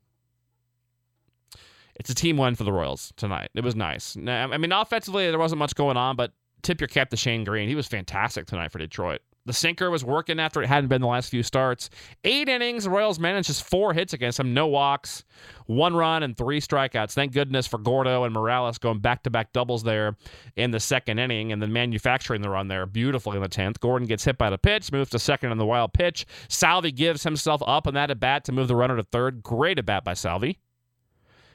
It's 1.99 2.09
a 2.09 2.15
team 2.15 2.37
win 2.37 2.55
for 2.55 2.63
the 2.63 2.71
Royals 2.71 3.13
tonight. 3.15 3.49
It 3.53 3.63
was 3.63 3.75
nice. 3.75 4.15
Now, 4.15 4.51
I 4.51 4.57
mean, 4.57 4.71
offensively, 4.71 5.29
there 5.29 5.39
wasn't 5.39 5.59
much 5.59 5.75
going 5.75 5.97
on, 5.97 6.15
but 6.15 6.31
tip 6.61 6.79
your 6.81 6.87
cap 6.87 7.09
to 7.09 7.17
Shane 7.17 7.43
Greene. 7.43 7.69
He 7.69 7.75
was 7.75 7.87
fantastic 7.87 8.45
tonight 8.45 8.71
for 8.71 8.79
Detroit. 8.79 9.21
The 9.47 9.53
sinker 9.53 9.89
was 9.89 10.03
working 10.03 10.41
after 10.41 10.61
it 10.61 10.67
hadn't 10.67 10.89
been 10.89 10.99
the 10.99 11.07
last 11.07 11.29
few 11.29 11.41
starts. 11.41 11.89
Eight 12.25 12.49
innings, 12.49 12.85
Royals 12.85 13.17
managed 13.17 13.47
just 13.47 13.63
four 13.63 13.93
hits 13.93 14.11
against 14.11 14.41
him, 14.41 14.53
no 14.53 14.67
walks, 14.67 15.23
one 15.67 15.95
run, 15.95 16.21
and 16.21 16.35
three 16.35 16.59
strikeouts. 16.59 17.13
Thank 17.13 17.31
goodness 17.31 17.65
for 17.65 17.77
Gordo 17.77 18.25
and 18.25 18.33
Morales 18.33 18.77
going 18.77 18.99
back 18.99 19.23
to 19.23 19.29
back 19.29 19.53
doubles 19.53 19.83
there 19.83 20.17
in 20.57 20.71
the 20.71 20.81
second 20.81 21.19
inning 21.19 21.53
and 21.53 21.61
then 21.61 21.71
manufacturing 21.71 22.41
the 22.41 22.49
run 22.49 22.67
there 22.67 22.85
beautifully 22.85 23.37
in 23.37 23.41
the 23.41 23.47
10th. 23.47 23.79
Gordon 23.79 24.05
gets 24.05 24.25
hit 24.25 24.37
by 24.37 24.49
the 24.49 24.57
pitch, 24.57 24.91
moves 24.91 25.11
to 25.11 25.19
second 25.19 25.51
on 25.51 25.57
the 25.57 25.65
wild 25.65 25.93
pitch. 25.93 26.25
Salvy 26.49 26.91
gives 26.91 27.23
himself 27.23 27.63
up 27.65 27.87
on 27.87 27.93
that 27.93 28.11
at 28.11 28.19
bat 28.19 28.43
to 28.43 28.51
move 28.51 28.67
the 28.67 28.75
runner 28.75 28.97
to 28.97 29.03
third. 29.03 29.41
Great 29.41 29.79
at 29.79 29.85
bat 29.85 30.03
by 30.03 30.13
Salvy 30.13 30.59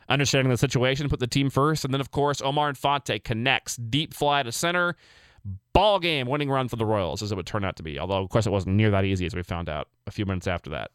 understanding 0.08 0.50
the 0.50 0.58
situation, 0.58 1.08
put 1.08 1.20
the 1.20 1.26
team 1.26 1.48
first. 1.48 1.84
And 1.84 1.94
then, 1.94 2.00
of 2.00 2.10
course, 2.10 2.42
Omar 2.42 2.68
Infante 2.68 3.18
connects. 3.18 3.76
Deep 3.76 4.12
fly 4.12 4.42
to 4.42 4.52
center 4.52 4.96
ball 5.72 5.98
game 5.98 6.26
winning 6.26 6.50
run 6.50 6.68
for 6.68 6.76
the 6.76 6.86
Royals, 6.86 7.22
as 7.22 7.32
it 7.32 7.36
would 7.36 7.46
turn 7.46 7.64
out 7.64 7.76
to 7.76 7.82
be. 7.82 7.98
Although, 7.98 8.22
of 8.22 8.28
course, 8.28 8.46
it 8.46 8.50
wasn't 8.50 8.76
near 8.76 8.90
that 8.90 9.04
easy, 9.04 9.26
as 9.26 9.34
we 9.34 9.42
found 9.42 9.68
out 9.68 9.88
a 10.06 10.10
few 10.10 10.26
minutes 10.26 10.46
after 10.46 10.70
that. 10.70 10.90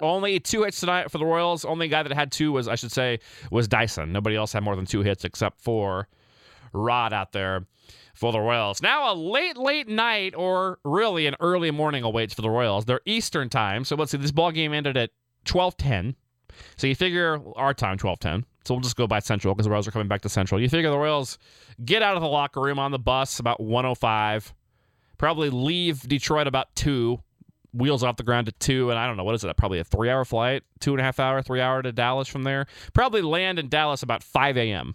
Only 0.00 0.40
two 0.40 0.64
hits 0.64 0.80
tonight 0.80 1.10
for 1.10 1.18
the 1.18 1.24
Royals. 1.24 1.64
Only 1.64 1.86
guy 1.88 2.02
that 2.02 2.12
had 2.12 2.32
two 2.32 2.50
was, 2.50 2.66
I 2.66 2.74
should 2.74 2.90
say, 2.90 3.20
was 3.50 3.68
Dyson. 3.68 4.12
Nobody 4.12 4.34
else 4.34 4.52
had 4.52 4.62
more 4.62 4.74
than 4.74 4.86
two 4.86 5.02
hits 5.02 5.24
except 5.24 5.60
for 5.60 6.08
Rod 6.72 7.12
out 7.12 7.32
there 7.32 7.66
for 8.14 8.32
the 8.32 8.40
Royals. 8.40 8.82
Now 8.82 9.12
a 9.12 9.14
late, 9.14 9.56
late 9.56 9.88
night, 9.88 10.34
or 10.34 10.78
really 10.84 11.26
an 11.26 11.36
early 11.40 11.70
morning 11.70 12.02
awaits 12.02 12.34
for 12.34 12.42
the 12.42 12.50
Royals. 12.50 12.84
They're 12.84 13.00
Eastern 13.06 13.48
time, 13.48 13.84
so 13.84 13.94
let's 13.94 14.10
see. 14.10 14.18
This 14.18 14.32
ball 14.32 14.50
game 14.50 14.72
ended 14.72 14.96
at 14.96 15.10
twelve 15.44 15.76
ten. 15.76 16.16
So 16.76 16.86
you 16.86 16.94
figure 16.94 17.40
our 17.56 17.72
time 17.72 17.96
twelve 17.96 18.18
ten. 18.18 18.44
So 18.64 18.74
we'll 18.74 18.80
just 18.80 18.96
go 18.96 19.06
by 19.06 19.18
Central 19.18 19.54
because 19.54 19.64
the 19.64 19.70
Royals 19.70 19.88
are 19.88 19.90
coming 19.90 20.08
back 20.08 20.22
to 20.22 20.28
Central. 20.28 20.60
You 20.60 20.68
figure 20.68 20.90
the 20.90 20.98
Royals 20.98 21.38
get 21.84 22.02
out 22.02 22.16
of 22.16 22.22
the 22.22 22.28
locker 22.28 22.60
room 22.60 22.78
on 22.78 22.92
the 22.92 22.98
bus 22.98 23.38
about 23.38 23.60
105, 23.60 24.54
probably 25.18 25.50
leave 25.50 26.00
Detroit 26.02 26.46
about 26.46 26.74
2, 26.76 27.20
wheels 27.72 28.02
off 28.02 28.16
the 28.16 28.22
ground 28.22 28.46
to 28.46 28.52
2, 28.52 28.90
and 28.90 28.98
I 28.98 29.06
don't 29.06 29.16
know, 29.16 29.24
what 29.24 29.34
is 29.34 29.44
it? 29.44 29.56
Probably 29.56 29.80
a 29.80 29.84
three 29.84 30.10
hour 30.10 30.24
flight, 30.24 30.62
two 30.80 30.92
and 30.92 31.00
a 31.00 31.04
half 31.04 31.18
hour, 31.18 31.42
three 31.42 31.60
hour 31.60 31.82
to 31.82 31.92
Dallas 31.92 32.28
from 32.28 32.44
there. 32.44 32.66
Probably 32.92 33.22
land 33.22 33.58
in 33.58 33.68
Dallas 33.68 34.02
about 34.02 34.22
5 34.22 34.56
a.m. 34.56 34.94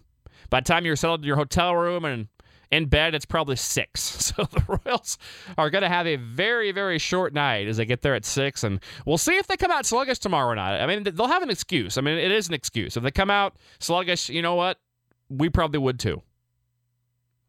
By 0.50 0.62
the 0.62 0.66
time 0.66 0.86
you're 0.86 0.96
settled 0.96 1.22
in 1.22 1.28
your 1.28 1.36
hotel 1.36 1.76
room 1.76 2.06
and 2.06 2.28
In 2.72 2.86
bed, 2.86 3.16
it's 3.16 3.26
probably 3.26 3.56
six. 3.56 4.16
So 4.38 4.44
the 4.44 4.80
Royals 4.86 5.18
are 5.58 5.70
going 5.70 5.82
to 5.82 5.90
have 5.90 6.06
a 6.06 6.18
very, 6.18 6.72
very 6.72 7.00
short 7.00 7.34
night 7.34 7.68
as 7.68 7.78
they 7.78 7.86
get 7.86 8.02
there 8.02 8.14
at 8.14 8.26
six, 8.26 8.64
and 8.64 8.80
we'll 9.06 9.18
see 9.18 9.36
if 9.38 9.48
they 9.48 9.58
come 9.58 9.72
out 9.72 9.86
sluggish 9.86 10.20
tomorrow 10.20 10.52
or 10.52 10.56
not. 10.56 10.80
I 10.80 10.86
mean, 10.86 11.04
they'll 11.04 11.28
have 11.28 11.42
an 11.42 11.50
excuse. 11.50 11.98
I 11.98 12.02
mean, 12.02 12.18
it 12.18 12.30
is 12.30 12.48
an 12.50 12.54
excuse. 12.54 12.98
If 12.98 13.04
they 13.04 13.10
come 13.10 13.32
out 13.32 13.56
sluggish, 13.80 14.30
you 14.30 14.42
know 14.42 14.56
what? 14.56 14.80
We 15.30 15.50
probably 15.50 15.80
would 15.80 15.98
too 15.98 16.22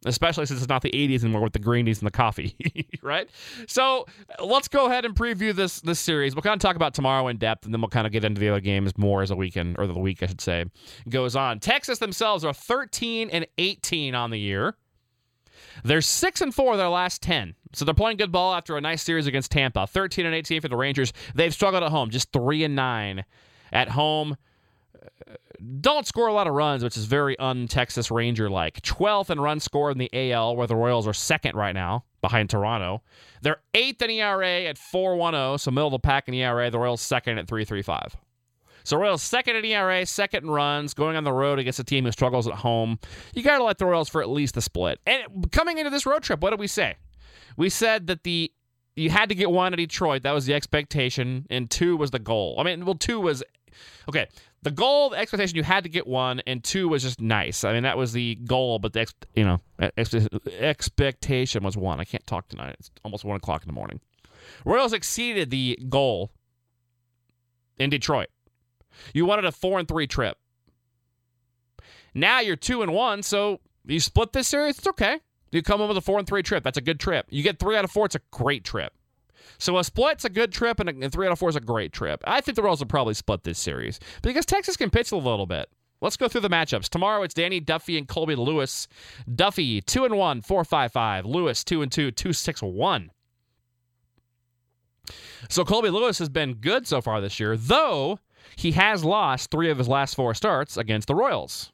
especially 0.05 0.47
since 0.47 0.61
it's 0.61 0.69
not 0.69 0.83
the 0.83 0.91
80s 0.91 1.23
anymore 1.23 1.43
with 1.43 1.53
the 1.53 1.59
greenies 1.59 1.99
and 1.99 2.07
the 2.07 2.13
coffee, 2.13 2.55
right? 3.03 3.29
So 3.67 4.07
let's 4.43 4.69
go 4.69 4.87
ahead 4.87 5.05
and 5.05 5.15
preview 5.15 5.55
this 5.55 5.81
this 5.81 5.99
series. 5.99 6.35
We'll 6.35 6.43
kind 6.43 6.55
of 6.55 6.61
talk 6.61 6.77
about 6.77 6.95
tomorrow 6.95 7.29
in 7.29 7.37
depth, 7.37 7.65
and 7.65 7.75
then 7.75 7.81
we'll 7.81 7.89
kind 7.89 8.07
of 8.07 8.13
get 8.13 8.25
into 8.25 8.41
the 8.41 8.49
other 8.49 8.61
games 8.61 8.97
more 8.97 9.23
as 9.23 9.31
the 9.31 9.37
weekend 9.37 9.77
or 9.79 9.87
the 9.87 9.99
week, 9.99 10.23
I 10.23 10.27
should 10.27 10.41
say, 10.41 10.67
goes 11.09 11.37
on. 11.37 11.61
Texas 11.61 11.99
themselves 11.99 12.45
are 12.45 12.55
13 12.55 13.31
and 13.31 13.47
18 13.59 14.15
on 14.15 14.31
the 14.31 14.39
year. 14.39 14.77
They're 15.85 16.01
six 16.01 16.41
and 16.41 16.55
four 16.55 16.77
their 16.77 16.89
last 16.89 17.23
10. 17.23 17.55
So 17.73 17.85
they're 17.85 17.95
playing 17.95 18.17
good 18.17 18.33
ball 18.33 18.55
after 18.55 18.77
a 18.77 18.81
nice 18.81 19.03
series 19.03 19.27
against 19.27 19.53
Tampa. 19.53 19.87
13 19.87 20.27
and 20.27 20.35
18 20.35 20.61
for 20.61 20.69
the 20.69 20.77
Rangers. 20.77 21.13
They've 21.35 21.53
struggled 21.53 21.83
at 21.83 21.91
home, 21.91 22.11
just 22.11 22.33
three 22.33 22.65
and 22.65 22.75
nine 22.75 23.25
at 23.73 23.91
home 23.91 24.37
uh, 24.95 25.35
don't 25.81 26.07
score 26.07 26.29
a 26.29 26.33
lot 26.33 26.47
of 26.47 26.55
runs, 26.55 26.85
which 26.85 26.97
is 26.97 27.05
very 27.07 27.39
un-Texas 27.39 28.11
Ranger 28.11 28.49
like. 28.49 28.81
12th 28.83 29.31
in 29.31 29.41
run 29.41 29.61
score 29.61 29.91
in 29.91 29.99
the 29.99 30.11
AL, 30.13 30.57
where 30.57 30.67
the 30.67 30.77
Royals 30.77 31.07
are 31.07 31.13
second 31.13 31.57
right 31.57 31.75
now 31.75 32.05
behind 32.21 32.49
Toronto. 32.49 33.03
They're 33.43 33.61
eighth 33.75 34.01
in 34.03 34.11
ERA 34.11 34.63
at 34.63 34.77
4.10, 34.77 35.61
so 35.61 35.71
middle 35.71 35.89
of 35.89 35.93
the 35.93 35.99
pack 35.99 36.29
in 36.29 36.35
ERA. 36.35 36.71
The 36.71 36.79
Royals 36.79 37.01
second 37.01 37.39
at 37.39 37.47
3.35. 37.47 38.15
So 38.89 38.97
Royals 38.97 39.23
second 39.23 39.57
in 39.57 39.67
ERA, 39.67 40.07
second 40.07 40.45
in 40.45 40.51
runs, 40.51 40.95
going 40.95 41.15
on 41.15 41.25
the 41.25 41.33
road 41.33 41.59
against 41.59 41.79
a 41.79 41.85
team 41.85 42.07
who 42.07 42.13
struggles 42.13 42.49
at 42.49 42.55
home. 42.55 42.99
You 43.35 43.43
got 43.43 43.59
to 43.59 43.65
let 43.65 43.77
the 43.77 43.85
Royals 43.85 44.09
for 44.09 44.23
at 44.23 44.31
least 44.31 44.55
the 44.55 44.63
split. 44.63 44.99
And 45.07 45.53
coming 45.53 45.77
into 45.77 45.91
this 45.91 46.07
road 46.07 46.23
trip, 46.23 46.41
what 46.41 46.51
did 46.51 46.59
we 46.59 46.69
say? 46.69 46.97
We 47.59 47.69
said 47.69 48.07
that 48.07 48.25
the 48.25 48.51
you 48.97 49.11
had 49.11 49.29
to 49.29 49.35
get 49.35 49.51
one 49.51 49.75
at 49.75 49.77
Detroit. 49.77 50.23
That 50.23 50.33
was 50.33 50.47
the 50.47 50.55
expectation, 50.55 51.47
and 51.51 51.71
two 51.71 51.99
was 51.99 52.13
the 52.13 52.19
goal. 52.19 52.57
I 52.59 52.63
mean, 52.63 52.87
well, 52.87 52.95
two 52.95 53.21
was 53.21 53.45
okay 54.09 54.27
the 54.63 54.71
goal, 54.71 55.11
the 55.11 55.19
expectation, 55.19 55.57
you 55.57 55.63
had 55.63 55.85
to 55.85 55.91
get 55.91 56.07
one, 56.07 56.41
and 56.47 56.65
two 56.65 56.89
was 56.89 57.03
just 57.03 57.21
nice. 57.21 57.65
I 57.65 57.75
mean, 57.75 57.83
that 57.83 57.97
was 57.99 58.13
the 58.13 58.37
goal, 58.37 58.79
but 58.79 58.95
the 58.95 59.01
ex, 59.01 59.15
you 59.35 59.45
know 59.45 59.61
ex, 59.79 60.15
expectation 60.59 61.63
was 61.63 61.77
one. 61.77 62.01
I 62.01 62.05
can't 62.05 62.27
talk 62.27 62.49
tonight. 62.49 62.77
It's 62.79 62.91
almost 63.05 63.25
one 63.25 63.37
o'clock 63.37 63.63
in 63.63 63.67
the 63.67 63.75
morning. 63.75 64.01
Royals 64.65 64.95
exceeded 64.95 65.51
the 65.51 65.79
goal 65.91 66.33
in 67.79 67.91
Detroit. 67.91 68.29
You 69.15 69.27
wanted 69.27 69.45
a 69.45 69.53
four 69.53 69.79
and 69.79 69.89
three 69.89 70.07
trip. 70.07 70.37
Now 72.15 72.41
you're 72.41 72.57
two 72.57 72.83
and 72.83 72.93
one, 72.93 73.23
so 73.23 73.61
you 73.85 74.01
split 74.01 74.33
this 74.33 74.49
series. 74.49 74.79
It's 74.79 74.87
okay. 74.87 75.21
You 75.53 75.63
come 75.63 75.81
in 75.81 75.89
with 75.89 75.97
a 75.97 76.03
four 76.03 76.19
and 76.19 76.27
three 76.27 76.43
trip. 76.43 76.65
That's 76.65 76.79
a 76.79 76.83
good 76.83 77.01
trip. 77.01 77.27
You 77.31 77.43
get 77.43 77.59
three 77.59 77.77
out 77.77 77.85
of 77.85 77.91
four. 77.91 78.07
It's 78.07 78.15
a 78.15 78.21
great 78.31 78.65
trip. 78.65 78.93
So 79.59 79.79
a 79.79 79.85
split's 79.85 80.25
a 80.25 80.29
good 80.31 80.53
trip, 80.53 80.79
and 80.79 81.03
a, 81.03 81.11
three 81.11 81.27
out 81.27 81.33
of 81.33 81.39
four 81.39 81.49
is 81.49 81.57
a 81.57 81.61
great 81.61 81.93
trip. 81.93 82.23
I 82.27 82.41
think 82.41 82.57
the 82.57 82.63
Royals 82.63 82.81
will 82.81 82.87
probably 82.87 83.15
split 83.15 83.45
this 83.45 83.59
series 83.59 83.99
because 84.23 84.47
Texas 84.47 84.77
can 84.77 84.91
pitch 84.91 85.11
a 85.11 85.17
little 85.17 85.47
bit. 85.47 85.69
Let's 86.01 86.17
go 86.17 86.29
through 86.29 86.43
the 86.43 86.51
matchups. 86.51 86.89
Tomorrow 86.89 87.23
it's 87.23 87.35
Danny 87.35 87.59
Duffy 87.59 87.99
and 87.99 88.07
Colby 88.07 88.37
Lewis. 88.37 88.87
Duffy 89.35 89.81
two 89.81 90.05
and 90.05 90.17
one, 90.17 90.43
four 90.43 90.65
five 90.65 90.93
five. 90.93 91.27
Lewis 91.27 91.65
two 91.65 91.83
and 91.83 91.91
two, 91.91 92.11
two 92.11 92.33
six 92.33 92.63
one. 92.63 93.11
So 95.49 95.65
Colby 95.65 95.91
Lewis 95.91 96.19
has 96.19 96.29
been 96.29 96.55
good 96.55 96.87
so 96.87 97.01
far 97.01 97.21
this 97.21 97.41
year, 97.41 97.57
though 97.57 98.21
he 98.57 98.73
has 98.73 99.05
lost 99.05 99.51
three 99.51 99.71
of 99.71 99.79
his 99.79 99.89
last 99.89 100.15
four 100.15 100.35
starts 100.35 100.77
against 100.77 101.09
the 101.09 101.15
Royals. 101.15 101.73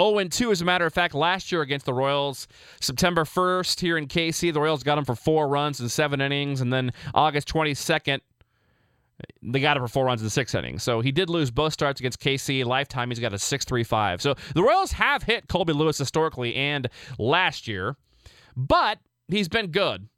0 0.00 0.24
2, 0.24 0.52
as 0.52 0.60
a 0.60 0.64
matter 0.64 0.86
of 0.86 0.94
fact, 0.94 1.14
last 1.14 1.50
year 1.50 1.60
against 1.60 1.86
the 1.86 1.92
Royals. 1.92 2.46
September 2.80 3.24
1st 3.24 3.80
here 3.80 3.98
in 3.98 4.06
KC, 4.06 4.52
the 4.52 4.60
Royals 4.60 4.82
got 4.82 4.96
him 4.96 5.04
for 5.04 5.16
four 5.16 5.48
runs 5.48 5.80
in 5.80 5.88
seven 5.88 6.20
innings. 6.20 6.60
And 6.60 6.72
then 6.72 6.92
August 7.14 7.48
22nd, 7.48 8.20
they 9.42 9.60
got 9.60 9.76
him 9.76 9.82
for 9.82 9.88
four 9.88 10.04
runs 10.04 10.22
in 10.22 10.30
six 10.30 10.54
innings. 10.54 10.82
So 10.82 11.00
he 11.00 11.10
did 11.10 11.28
lose 11.28 11.50
both 11.50 11.72
starts 11.72 12.00
against 12.00 12.20
KC. 12.20 12.64
Lifetime, 12.64 13.10
he's 13.10 13.18
got 13.18 13.32
a 13.32 13.38
6 13.38 13.64
3 13.64 13.82
5. 13.82 14.22
So 14.22 14.34
the 14.54 14.62
Royals 14.62 14.92
have 14.92 15.24
hit 15.24 15.48
Colby 15.48 15.72
Lewis 15.72 15.98
historically 15.98 16.54
and 16.54 16.88
last 17.18 17.66
year, 17.66 17.96
but 18.56 18.98
he's 19.26 19.48
been 19.48 19.68
good 19.68 20.08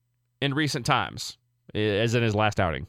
in 0.43 0.53
recent 0.55 0.85
times, 0.85 1.39
as 1.75 2.15
in 2.15 2.23
his 2.23 2.35
last 2.35 2.61
outing. 2.61 2.87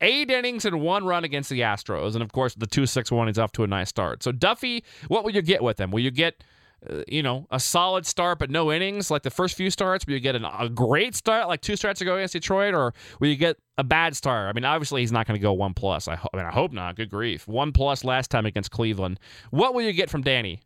Eight 0.00 0.30
innings 0.30 0.64
and 0.64 0.80
one 0.80 1.04
run 1.04 1.24
against 1.24 1.50
the 1.50 1.60
Astros. 1.60 2.14
And 2.14 2.22
of 2.22 2.32
course, 2.32 2.54
the 2.54 2.66
2 2.66 2.86
6 2.86 3.10
1 3.10 3.28
is 3.28 3.38
off 3.38 3.52
to 3.52 3.64
a 3.64 3.66
nice 3.66 3.88
start. 3.88 4.22
So, 4.22 4.32
Duffy, 4.32 4.84
what 5.08 5.24
will 5.24 5.30
you 5.30 5.42
get 5.42 5.62
with 5.62 5.78
him? 5.80 5.90
Will 5.90 6.00
you 6.00 6.10
get. 6.10 6.42
Uh, 6.86 7.02
you 7.08 7.22
know, 7.22 7.46
a 7.50 7.58
solid 7.58 8.04
start 8.04 8.38
but 8.38 8.50
no 8.50 8.70
innings 8.70 9.10
like 9.10 9.22
the 9.22 9.30
first 9.30 9.56
few 9.56 9.70
starts? 9.70 10.06
Will 10.06 10.12
you 10.12 10.20
get 10.20 10.34
an, 10.34 10.44
a 10.44 10.68
great 10.68 11.14
start 11.14 11.48
like 11.48 11.62
two 11.62 11.76
starts 11.76 12.02
ago 12.02 12.16
against 12.16 12.34
Detroit, 12.34 12.74
or 12.74 12.92
will 13.20 13.28
you 13.28 13.36
get 13.36 13.56
a 13.78 13.84
bad 13.84 14.14
start? 14.14 14.50
I 14.50 14.52
mean, 14.52 14.66
obviously 14.66 15.00
he's 15.00 15.10
not 15.10 15.26
going 15.26 15.40
to 15.40 15.42
go 15.42 15.54
one 15.54 15.72
plus. 15.72 16.08
I, 16.08 16.16
ho- 16.16 16.28
I 16.34 16.36
mean, 16.36 16.44
I 16.44 16.52
hope 16.52 16.72
not. 16.72 16.96
Good 16.96 17.08
grief, 17.08 17.48
one 17.48 17.72
plus 17.72 18.04
last 18.04 18.30
time 18.30 18.44
against 18.44 18.70
Cleveland. 18.70 19.18
What 19.50 19.72
will 19.72 19.80
you 19.80 19.94
get 19.94 20.10
from 20.10 20.20
Danny? 20.20 20.60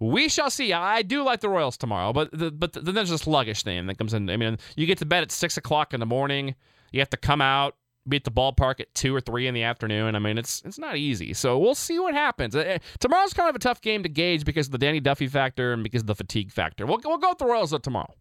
We 0.00 0.30
shall 0.30 0.50
see. 0.50 0.72
I 0.72 1.02
do 1.02 1.22
like 1.22 1.40
the 1.40 1.50
Royals 1.50 1.76
tomorrow, 1.76 2.14
but 2.14 2.30
the, 2.32 2.50
but 2.50 2.72
then 2.72 2.94
there's 2.94 3.10
a 3.10 3.18
sluggish 3.18 3.62
thing 3.62 3.86
that 3.86 3.98
comes 3.98 4.14
in. 4.14 4.30
I 4.30 4.38
mean, 4.38 4.58
you 4.74 4.86
get 4.86 4.98
to 4.98 5.06
bed 5.06 5.22
at 5.22 5.30
six 5.30 5.58
o'clock 5.58 5.92
in 5.92 6.00
the 6.00 6.06
morning. 6.06 6.54
You 6.90 7.00
have 7.00 7.10
to 7.10 7.18
come 7.18 7.42
out, 7.42 7.76
be 8.08 8.16
at 8.16 8.24
the 8.24 8.30
ballpark 8.30 8.80
at 8.80 8.94
two 8.94 9.14
or 9.14 9.20
three 9.20 9.46
in 9.46 9.52
the 9.52 9.62
afternoon. 9.62 10.14
I 10.14 10.18
mean, 10.18 10.38
it's 10.38 10.62
it's 10.64 10.78
not 10.78 10.96
easy. 10.96 11.34
So 11.34 11.58
we'll 11.58 11.74
see 11.74 11.98
what 11.98 12.14
happens. 12.14 12.56
Uh, 12.56 12.78
tomorrow's 12.98 13.34
kind 13.34 13.50
of 13.50 13.56
a 13.56 13.58
tough 13.58 13.82
game 13.82 14.02
to 14.02 14.08
gauge 14.08 14.46
because 14.46 14.68
of 14.68 14.72
the 14.72 14.78
Danny 14.78 15.00
Duffy 15.00 15.28
factor 15.28 15.74
and 15.74 15.82
because 15.82 16.00
of 16.00 16.06
the 16.06 16.14
fatigue 16.14 16.50
factor. 16.50 16.86
We'll 16.86 17.00
we'll 17.04 17.18
go 17.18 17.28
with 17.28 17.38
the 17.38 17.46
Royals 17.46 17.78
tomorrow. 17.82 18.14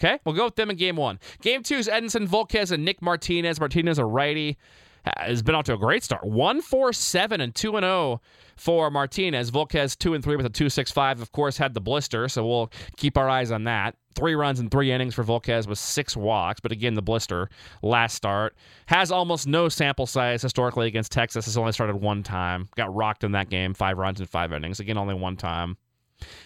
Okay, 0.00 0.18
we'll 0.24 0.34
go 0.34 0.46
with 0.46 0.56
them 0.56 0.70
in 0.70 0.76
game 0.76 0.96
one. 0.96 1.20
Game 1.42 1.62
two 1.62 1.76
is 1.76 1.86
Edinson 1.86 2.26
Volquez 2.26 2.72
and 2.72 2.82
Nick 2.84 3.02
Martinez. 3.02 3.60
Martinez 3.60 3.98
a 3.98 4.04
righty 4.06 4.56
has 5.04 5.42
been 5.42 5.54
off 5.54 5.64
to 5.64 5.74
a 5.74 5.78
great 5.78 6.02
start. 6.02 6.24
1 6.24 6.60
4 6.60 6.92
7 6.92 7.40
and 7.40 7.54
2 7.54 7.72
0 7.72 8.20
for 8.56 8.90
Martinez. 8.90 9.50
Volquez 9.50 9.96
2 9.98 10.14
and 10.14 10.24
3 10.24 10.36
with 10.36 10.46
a 10.46 10.50
2 10.50 10.68
6 10.68 10.90
5. 10.90 11.20
Of 11.20 11.32
course, 11.32 11.56
had 11.56 11.74
the 11.74 11.80
blister, 11.80 12.28
so 12.28 12.46
we'll 12.46 12.72
keep 12.96 13.16
our 13.16 13.28
eyes 13.28 13.50
on 13.50 13.64
that. 13.64 13.96
Three 14.14 14.34
runs 14.34 14.60
in 14.60 14.70
three 14.70 14.92
innings 14.92 15.14
for 15.14 15.24
Volquez 15.24 15.66
with 15.66 15.78
six 15.78 16.16
walks, 16.16 16.60
but 16.60 16.70
again, 16.70 16.94
the 16.94 17.02
blister 17.02 17.50
last 17.82 18.14
start. 18.14 18.54
Has 18.86 19.10
almost 19.10 19.48
no 19.48 19.68
sample 19.68 20.06
size 20.06 20.40
historically 20.40 20.86
against 20.86 21.10
Texas. 21.10 21.46
Has 21.46 21.56
only 21.56 21.72
started 21.72 21.96
one 21.96 22.22
time. 22.22 22.68
Got 22.76 22.94
rocked 22.94 23.24
in 23.24 23.32
that 23.32 23.50
game, 23.50 23.74
five 23.74 23.98
runs 23.98 24.20
in 24.20 24.26
five 24.26 24.52
innings. 24.52 24.78
Again, 24.78 24.98
only 24.98 25.14
one 25.14 25.36
time. 25.36 25.76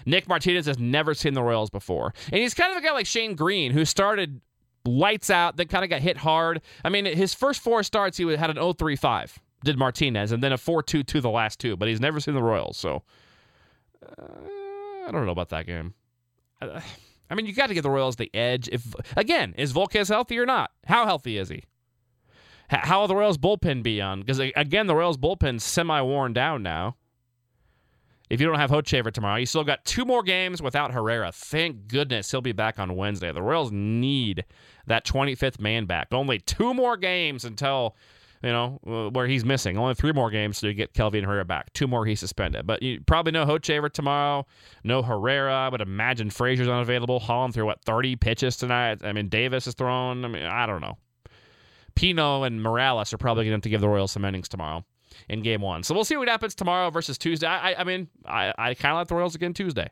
Nick 0.07 0.29
Martinez 0.29 0.65
has 0.67 0.79
never 0.79 1.12
seen 1.12 1.35
the 1.35 1.43
Royals 1.43 1.69
before. 1.69 2.15
And 2.33 2.41
he's 2.41 2.55
kind 2.55 2.73
of 2.73 2.79
a 2.79 2.81
guy 2.87 2.93
like 2.93 3.07
Shane 3.07 3.35
Greene, 3.35 3.73
who 3.73 3.85
started 3.85 4.41
lights 4.85 5.30
out, 5.30 5.56
then 5.56 5.68
kind 5.68 5.85
of 5.85 5.90
got 5.90 6.00
hit 6.00 6.18
hard. 6.18 6.61
I 6.85 6.88
mean, 6.88 7.04
his 7.04 7.35
first 7.35 7.61
four 7.61 7.82
starts, 7.82 8.16
he 8.16 8.28
had 8.37 8.50
an 8.50 8.56
0-3-5, 8.56 9.37
did 9.64 9.78
Martinez, 9.78 10.32
and 10.32 10.42
then 10.42 10.52
a 10.52 10.56
4-2-2 10.56 11.23
the 11.23 11.30
last 11.30 11.58
two, 11.58 11.76
but 11.76 11.88
he's 11.88 12.00
never 12.00 12.20
seen 12.20 12.35
the 12.35 12.42
Royals, 12.42 12.76
so 12.76 13.02
uh, 14.02 14.23
I 15.06 15.11
don't 15.11 15.26
know 15.26 15.32
about 15.32 15.50
that 15.50 15.66
game. 15.66 15.94
Uh, 16.61 16.80
I 17.30 17.35
mean, 17.35 17.47
you 17.47 17.52
got 17.52 17.66
to 17.66 17.75
give 17.75 17.82
the 17.82 17.90
Royals 17.90 18.16
the 18.16 18.30
edge. 18.35 18.68
If 18.68 18.94
again, 19.16 19.54
is 19.58 19.73
Volquez 19.73 20.08
healthy 20.08 20.38
or 20.38 20.47
not? 20.47 20.70
How 20.87 21.04
healthy 21.04 21.37
is 21.37 21.49
he? 21.50 21.64
How 22.70 23.00
will 23.00 23.08
the 23.08 23.16
Royals 23.16 23.38
bullpen 23.38 23.82
be 23.82 24.00
on? 24.00 24.20
Because 24.20 24.38
again, 24.38 24.87
the 24.87 24.94
Royals 24.94 25.16
bullpen's 25.16 25.64
semi 25.64 26.00
worn 26.02 26.32
down 26.32 26.62
now 26.62 26.97
if 28.30 28.40
you 28.40 28.47
don't 28.47 28.58
have 28.58 28.70
Hochevar 28.70 29.12
tomorrow. 29.12 29.37
You 29.37 29.47
still 29.47 29.64
got 29.64 29.85
two 29.85 30.04
more 30.04 30.23
games 30.23 30.61
without 30.61 30.92
Herrera. 30.92 31.32
Thank 31.32 31.88
goodness 31.88 32.30
he'll 32.30 32.40
be 32.40 32.52
back 32.52 32.78
on 32.78 32.97
Wednesday. 32.97 33.32
The 33.32 33.42
Royals 33.42 33.73
need 33.73 34.44
that 34.87 35.06
25th 35.06 35.61
man 35.61 35.87
back. 35.87 36.08
Only 36.12 36.38
two 36.38 36.75
more 36.75 36.97
games 36.97 37.44
until, 37.44 37.97
you 38.42 38.50
know, 38.50 38.80
uh, 38.87 39.11
where 39.11 39.26
he's 39.26 39.44
missing. 39.44 39.78
Only 39.78 39.94
three 39.94 40.12
more 40.12 40.30
games 40.30 40.61
to 40.61 40.75
get 40.75 40.92
Kelvin 40.92 41.25
Herrera 41.25 41.44
back. 41.44 41.73
Two 41.73 41.87
more 41.87 42.04
he's 42.04 42.20
suspended. 42.20 42.66
But 42.66 42.82
you 42.82 43.00
probably 43.06 43.32
know 43.32 43.47
Hochevar 43.47 43.92
tomorrow. 43.92 44.47
No 44.85 45.02
Herrera. 45.02 45.54
I 45.54 45.68
would 45.68 45.80
imagine 45.80 46.28
Frasor's 46.28 46.68
unavailable. 46.68 47.20
Holland 47.20 47.54
threw, 47.54 47.66
what, 47.66 47.82
30 47.85 48.16
pitches 48.16 48.56
tonight? 48.56 49.04
I 49.04 49.12
mean, 49.12 49.28
Davis 49.28 49.66
is 49.66 49.75
thrown. 49.75 50.25
I 50.25 50.28
mean, 50.28 50.44
I 50.44 50.66
don't 50.66 50.80
know. 50.80 50.99
Pino 51.94 52.44
and 52.44 52.62
Morales 52.62 53.12
are 53.12 53.18
probably 53.18 53.44
going 53.44 53.52
to 53.52 53.56
have 53.56 53.62
to 53.62 53.70
give 53.70 53.80
the 53.80 53.88
Royals 53.88 54.12
some 54.12 54.25
innings 54.25 54.49
tomorrow 54.49 54.85
in 55.29 55.43
game 55.43 55.61
one. 55.61 55.83
So 55.83 55.95
we'll 55.95 56.05
see 56.05 56.17
what 56.17 56.29
happens 56.29 56.55
tomorrow 56.55 56.91
versus 56.91 57.19
Tuesday. 57.19 57.47
I, 57.47 57.73
I, 57.73 57.81
I 57.81 57.85
mean, 57.85 58.09
I, 58.25 58.53
I 58.59 58.75
kind 58.75 58.93
of 58.93 58.99
like 58.99 59.09
the 59.09 59.15
Royals 59.15 59.35
again 59.35 59.55
Tuesday. 59.55 59.89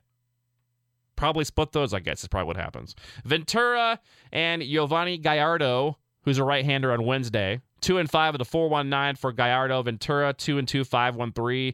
Probably 1.16 1.44
split 1.44 1.72
those, 1.72 1.94
I 1.94 2.00
guess, 2.00 2.22
is 2.22 2.28
probably 2.28 2.48
what 2.48 2.56
happens. 2.56 2.94
Ventura 3.24 3.98
and 4.32 4.62
Giovanni 4.62 5.16
Gallardo, 5.18 5.96
who's 6.22 6.38
a 6.38 6.44
right 6.44 6.64
hander 6.64 6.92
on 6.92 7.04
Wednesday. 7.04 7.60
Two 7.80 7.98
and 7.98 8.10
five 8.10 8.34
of 8.34 8.38
the 8.38 8.44
419 8.44 9.16
for 9.16 9.32
Gallardo. 9.32 9.82
Ventura, 9.82 10.32
two 10.32 10.58
and 10.58 10.68
two, 10.68 10.84
513. 10.84 11.72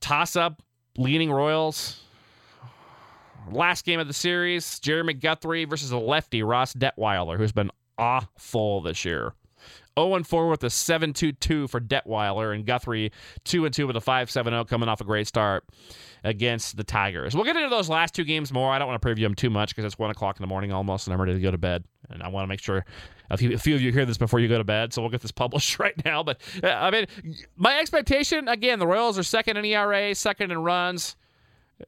Toss 0.00 0.36
up, 0.36 0.62
leading 0.96 1.30
Royals. 1.30 2.00
Last 3.50 3.84
game 3.84 3.98
of 3.98 4.06
the 4.06 4.12
series, 4.14 4.78
Jeremy 4.78 5.14
Guthrie 5.14 5.64
versus 5.64 5.90
a 5.90 5.98
lefty, 5.98 6.42
Ross 6.42 6.74
Detweiler, 6.74 7.36
who's 7.36 7.52
been 7.52 7.70
awful 7.98 8.80
this 8.80 9.04
year. 9.04 9.32
0 9.98 10.22
4 10.22 10.48
with 10.48 10.64
a 10.64 10.70
7 10.70 11.12
2 11.12 11.32
2 11.32 11.68
for 11.68 11.80
Detweiler, 11.80 12.54
and 12.54 12.64
Guthrie 12.64 13.12
2 13.44 13.68
2 13.68 13.86
with 13.86 13.96
a 13.96 14.00
5 14.00 14.30
7 14.30 14.52
0 14.52 14.64
coming 14.64 14.88
off 14.88 15.00
a 15.00 15.04
great 15.04 15.26
start 15.26 15.64
against 16.24 16.76
the 16.76 16.84
Tigers. 16.84 17.34
We'll 17.34 17.44
get 17.44 17.56
into 17.56 17.68
those 17.68 17.88
last 17.88 18.14
two 18.14 18.24
games 18.24 18.52
more. 18.52 18.72
I 18.72 18.78
don't 18.78 18.88
want 18.88 19.00
to 19.00 19.08
preview 19.08 19.22
them 19.22 19.34
too 19.34 19.50
much 19.50 19.70
because 19.70 19.84
it's 19.84 19.98
1 19.98 20.10
o'clock 20.10 20.36
in 20.36 20.42
the 20.42 20.46
morning 20.46 20.72
almost, 20.72 21.06
and 21.06 21.14
I'm 21.14 21.20
ready 21.20 21.34
to 21.34 21.40
go 21.40 21.50
to 21.50 21.58
bed. 21.58 21.84
And 22.10 22.22
I 22.22 22.28
want 22.28 22.44
to 22.44 22.48
make 22.48 22.60
sure 22.60 22.84
a 23.30 23.36
few, 23.36 23.52
a 23.54 23.58
few 23.58 23.74
of 23.74 23.80
you 23.80 23.92
hear 23.92 24.04
this 24.04 24.18
before 24.18 24.40
you 24.40 24.48
go 24.48 24.58
to 24.58 24.64
bed, 24.64 24.92
so 24.92 25.00
we'll 25.00 25.10
get 25.10 25.22
this 25.22 25.32
published 25.32 25.78
right 25.78 25.94
now. 26.04 26.22
But, 26.22 26.40
uh, 26.62 26.68
I 26.68 26.90
mean, 26.90 27.06
my 27.56 27.78
expectation 27.78 28.48
again, 28.48 28.78
the 28.78 28.86
Royals 28.86 29.18
are 29.18 29.22
second 29.22 29.56
in 29.56 29.64
ERA, 29.64 30.14
second 30.14 30.50
in 30.50 30.58
runs. 30.58 31.16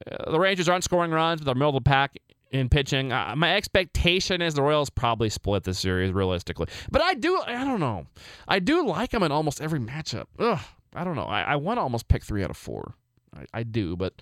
Uh, 0.09 0.31
the 0.31 0.39
Rangers 0.39 0.67
aren't 0.67 0.83
scoring 0.83 1.11
runs, 1.11 1.41
but 1.41 1.45
they're 1.45 1.55
middle 1.55 1.77
of 1.77 1.83
the 1.83 1.89
pack 1.89 2.17
in 2.53 2.69
pitching. 2.69 3.11
Uh, 3.11 3.33
my 3.35 3.55
expectation 3.55 4.41
is 4.41 4.53
the 4.53 4.61
Royals 4.61 4.89
probably 4.89 5.29
split 5.29 5.63
this 5.63 5.79
series 5.79 6.13
realistically. 6.13 6.67
But 6.91 7.01
I 7.01 7.15
do, 7.15 7.41
I 7.45 7.65
don't 7.65 7.79
know. 7.79 8.05
I 8.47 8.59
do 8.59 8.87
like 8.87 9.09
them 9.09 9.23
in 9.23 9.31
almost 9.31 9.59
every 9.59 9.79
matchup. 9.79 10.25
Ugh, 10.39 10.59
I 10.93 11.03
don't 11.03 11.15
know. 11.15 11.25
I, 11.25 11.41
I 11.41 11.55
want 11.57 11.77
to 11.77 11.81
almost 11.81 12.07
pick 12.07 12.23
three 12.23 12.43
out 12.43 12.51
of 12.51 12.57
four. 12.57 12.93
I, 13.35 13.45
I 13.53 13.63
do, 13.63 13.95
but 13.95 14.13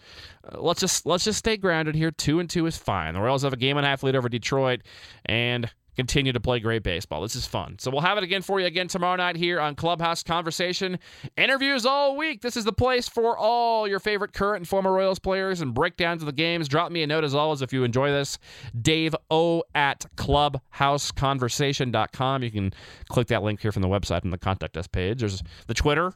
uh, 0.50 0.62
let's 0.62 0.80
just 0.80 1.06
let's 1.06 1.26
just 1.26 1.40
stay 1.40 1.58
grounded 1.58 1.96
here. 1.96 2.12
Two 2.12 2.40
and 2.40 2.50
two 2.50 2.66
is 2.66 2.78
fine. 2.78 3.14
The 3.14 3.20
Royals 3.20 3.44
have 3.44 3.52
a 3.52 3.58
game 3.58 3.76
and 3.76 3.86
a 3.86 3.90
half 3.90 4.04
lead 4.04 4.16
over 4.16 4.30
Detroit, 4.30 4.82
and 5.26 5.70
continue 5.96 6.34
to 6.34 6.40
play 6.40 6.60
great 6.60 6.84
baseball. 6.84 7.22
This 7.22 7.36
is 7.36 7.46
fun. 7.46 7.78
So 7.80 7.92
we'll 7.92 8.02
have 8.02 8.18
it 8.18 8.24
again 8.24 8.42
for 8.42 8.60
you 8.60 8.66
again 8.66 8.88
tomorrow 8.88 9.16
night 9.16 9.36
here 9.36 9.60
on 9.60 9.76
Clubhouse 9.76 10.24
Conversation. 10.24 10.98
Interviews 11.38 11.86
all 11.86 12.18
week. 12.18 12.42
This 12.42 12.58
is 12.58 12.66
the 12.66 12.74
place 12.74 13.08
for 13.08 13.38
all 13.38 13.88
your 13.88 14.00
favorite 14.00 14.34
current 14.34 14.62
and 14.62 14.68
former 14.68 14.94
Royals 14.94 15.20
players 15.20 15.62
and 15.62 15.74
breakdowns 15.74 16.22
of 16.22 16.26
the 16.26 16.32
games. 16.32 16.68
Drop 16.68 16.92
me 16.92 17.04
a 17.04 17.08
note 17.08 17.24
as 17.24 17.36
always 17.36 17.62
if 17.62 17.72
you 17.74 17.84
enjoy 17.84 18.12
this. 18.12 18.38
Dave 18.80 19.16
O 19.30 19.64
at 19.76 20.06
clubhouseconversation.com. 20.16 22.44
You 22.44 22.52
can 22.52 22.74
click 23.10 23.28
that 23.28 23.44
link 23.44 23.62
here 23.62 23.72
from 23.72 23.82
the 23.82 23.88
website 23.88 24.22
from 24.22 24.32
the 24.32 24.38
contact 24.38 24.78
us 24.78 24.88
page. 24.88 25.20
There's 25.20 25.44
the 25.68 25.74
Twitter 25.74 26.14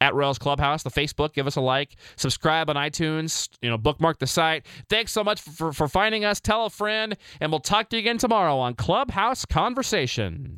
at 0.00 0.14
Rails 0.14 0.38
Clubhouse, 0.38 0.82
the 0.82 0.90
Facebook. 0.90 1.34
Give 1.34 1.46
us 1.46 1.56
a 1.56 1.60
like, 1.60 1.96
subscribe 2.16 2.70
on 2.70 2.76
iTunes, 2.76 3.48
you 3.60 3.68
know, 3.68 3.78
bookmark 3.78 4.18
the 4.18 4.26
site. 4.26 4.66
Thanks 4.88 5.12
so 5.12 5.22
much 5.22 5.40
for, 5.40 5.72
for 5.72 5.88
finding 5.88 6.24
us. 6.24 6.40
Tell 6.40 6.66
a 6.66 6.70
friend, 6.70 7.16
and 7.40 7.52
we'll 7.52 7.60
talk 7.60 7.88
to 7.90 7.96
you 7.96 8.00
again 8.00 8.18
tomorrow 8.18 8.58
on 8.58 8.74
Clubhouse 8.74 9.44
Conversation. 9.44 10.48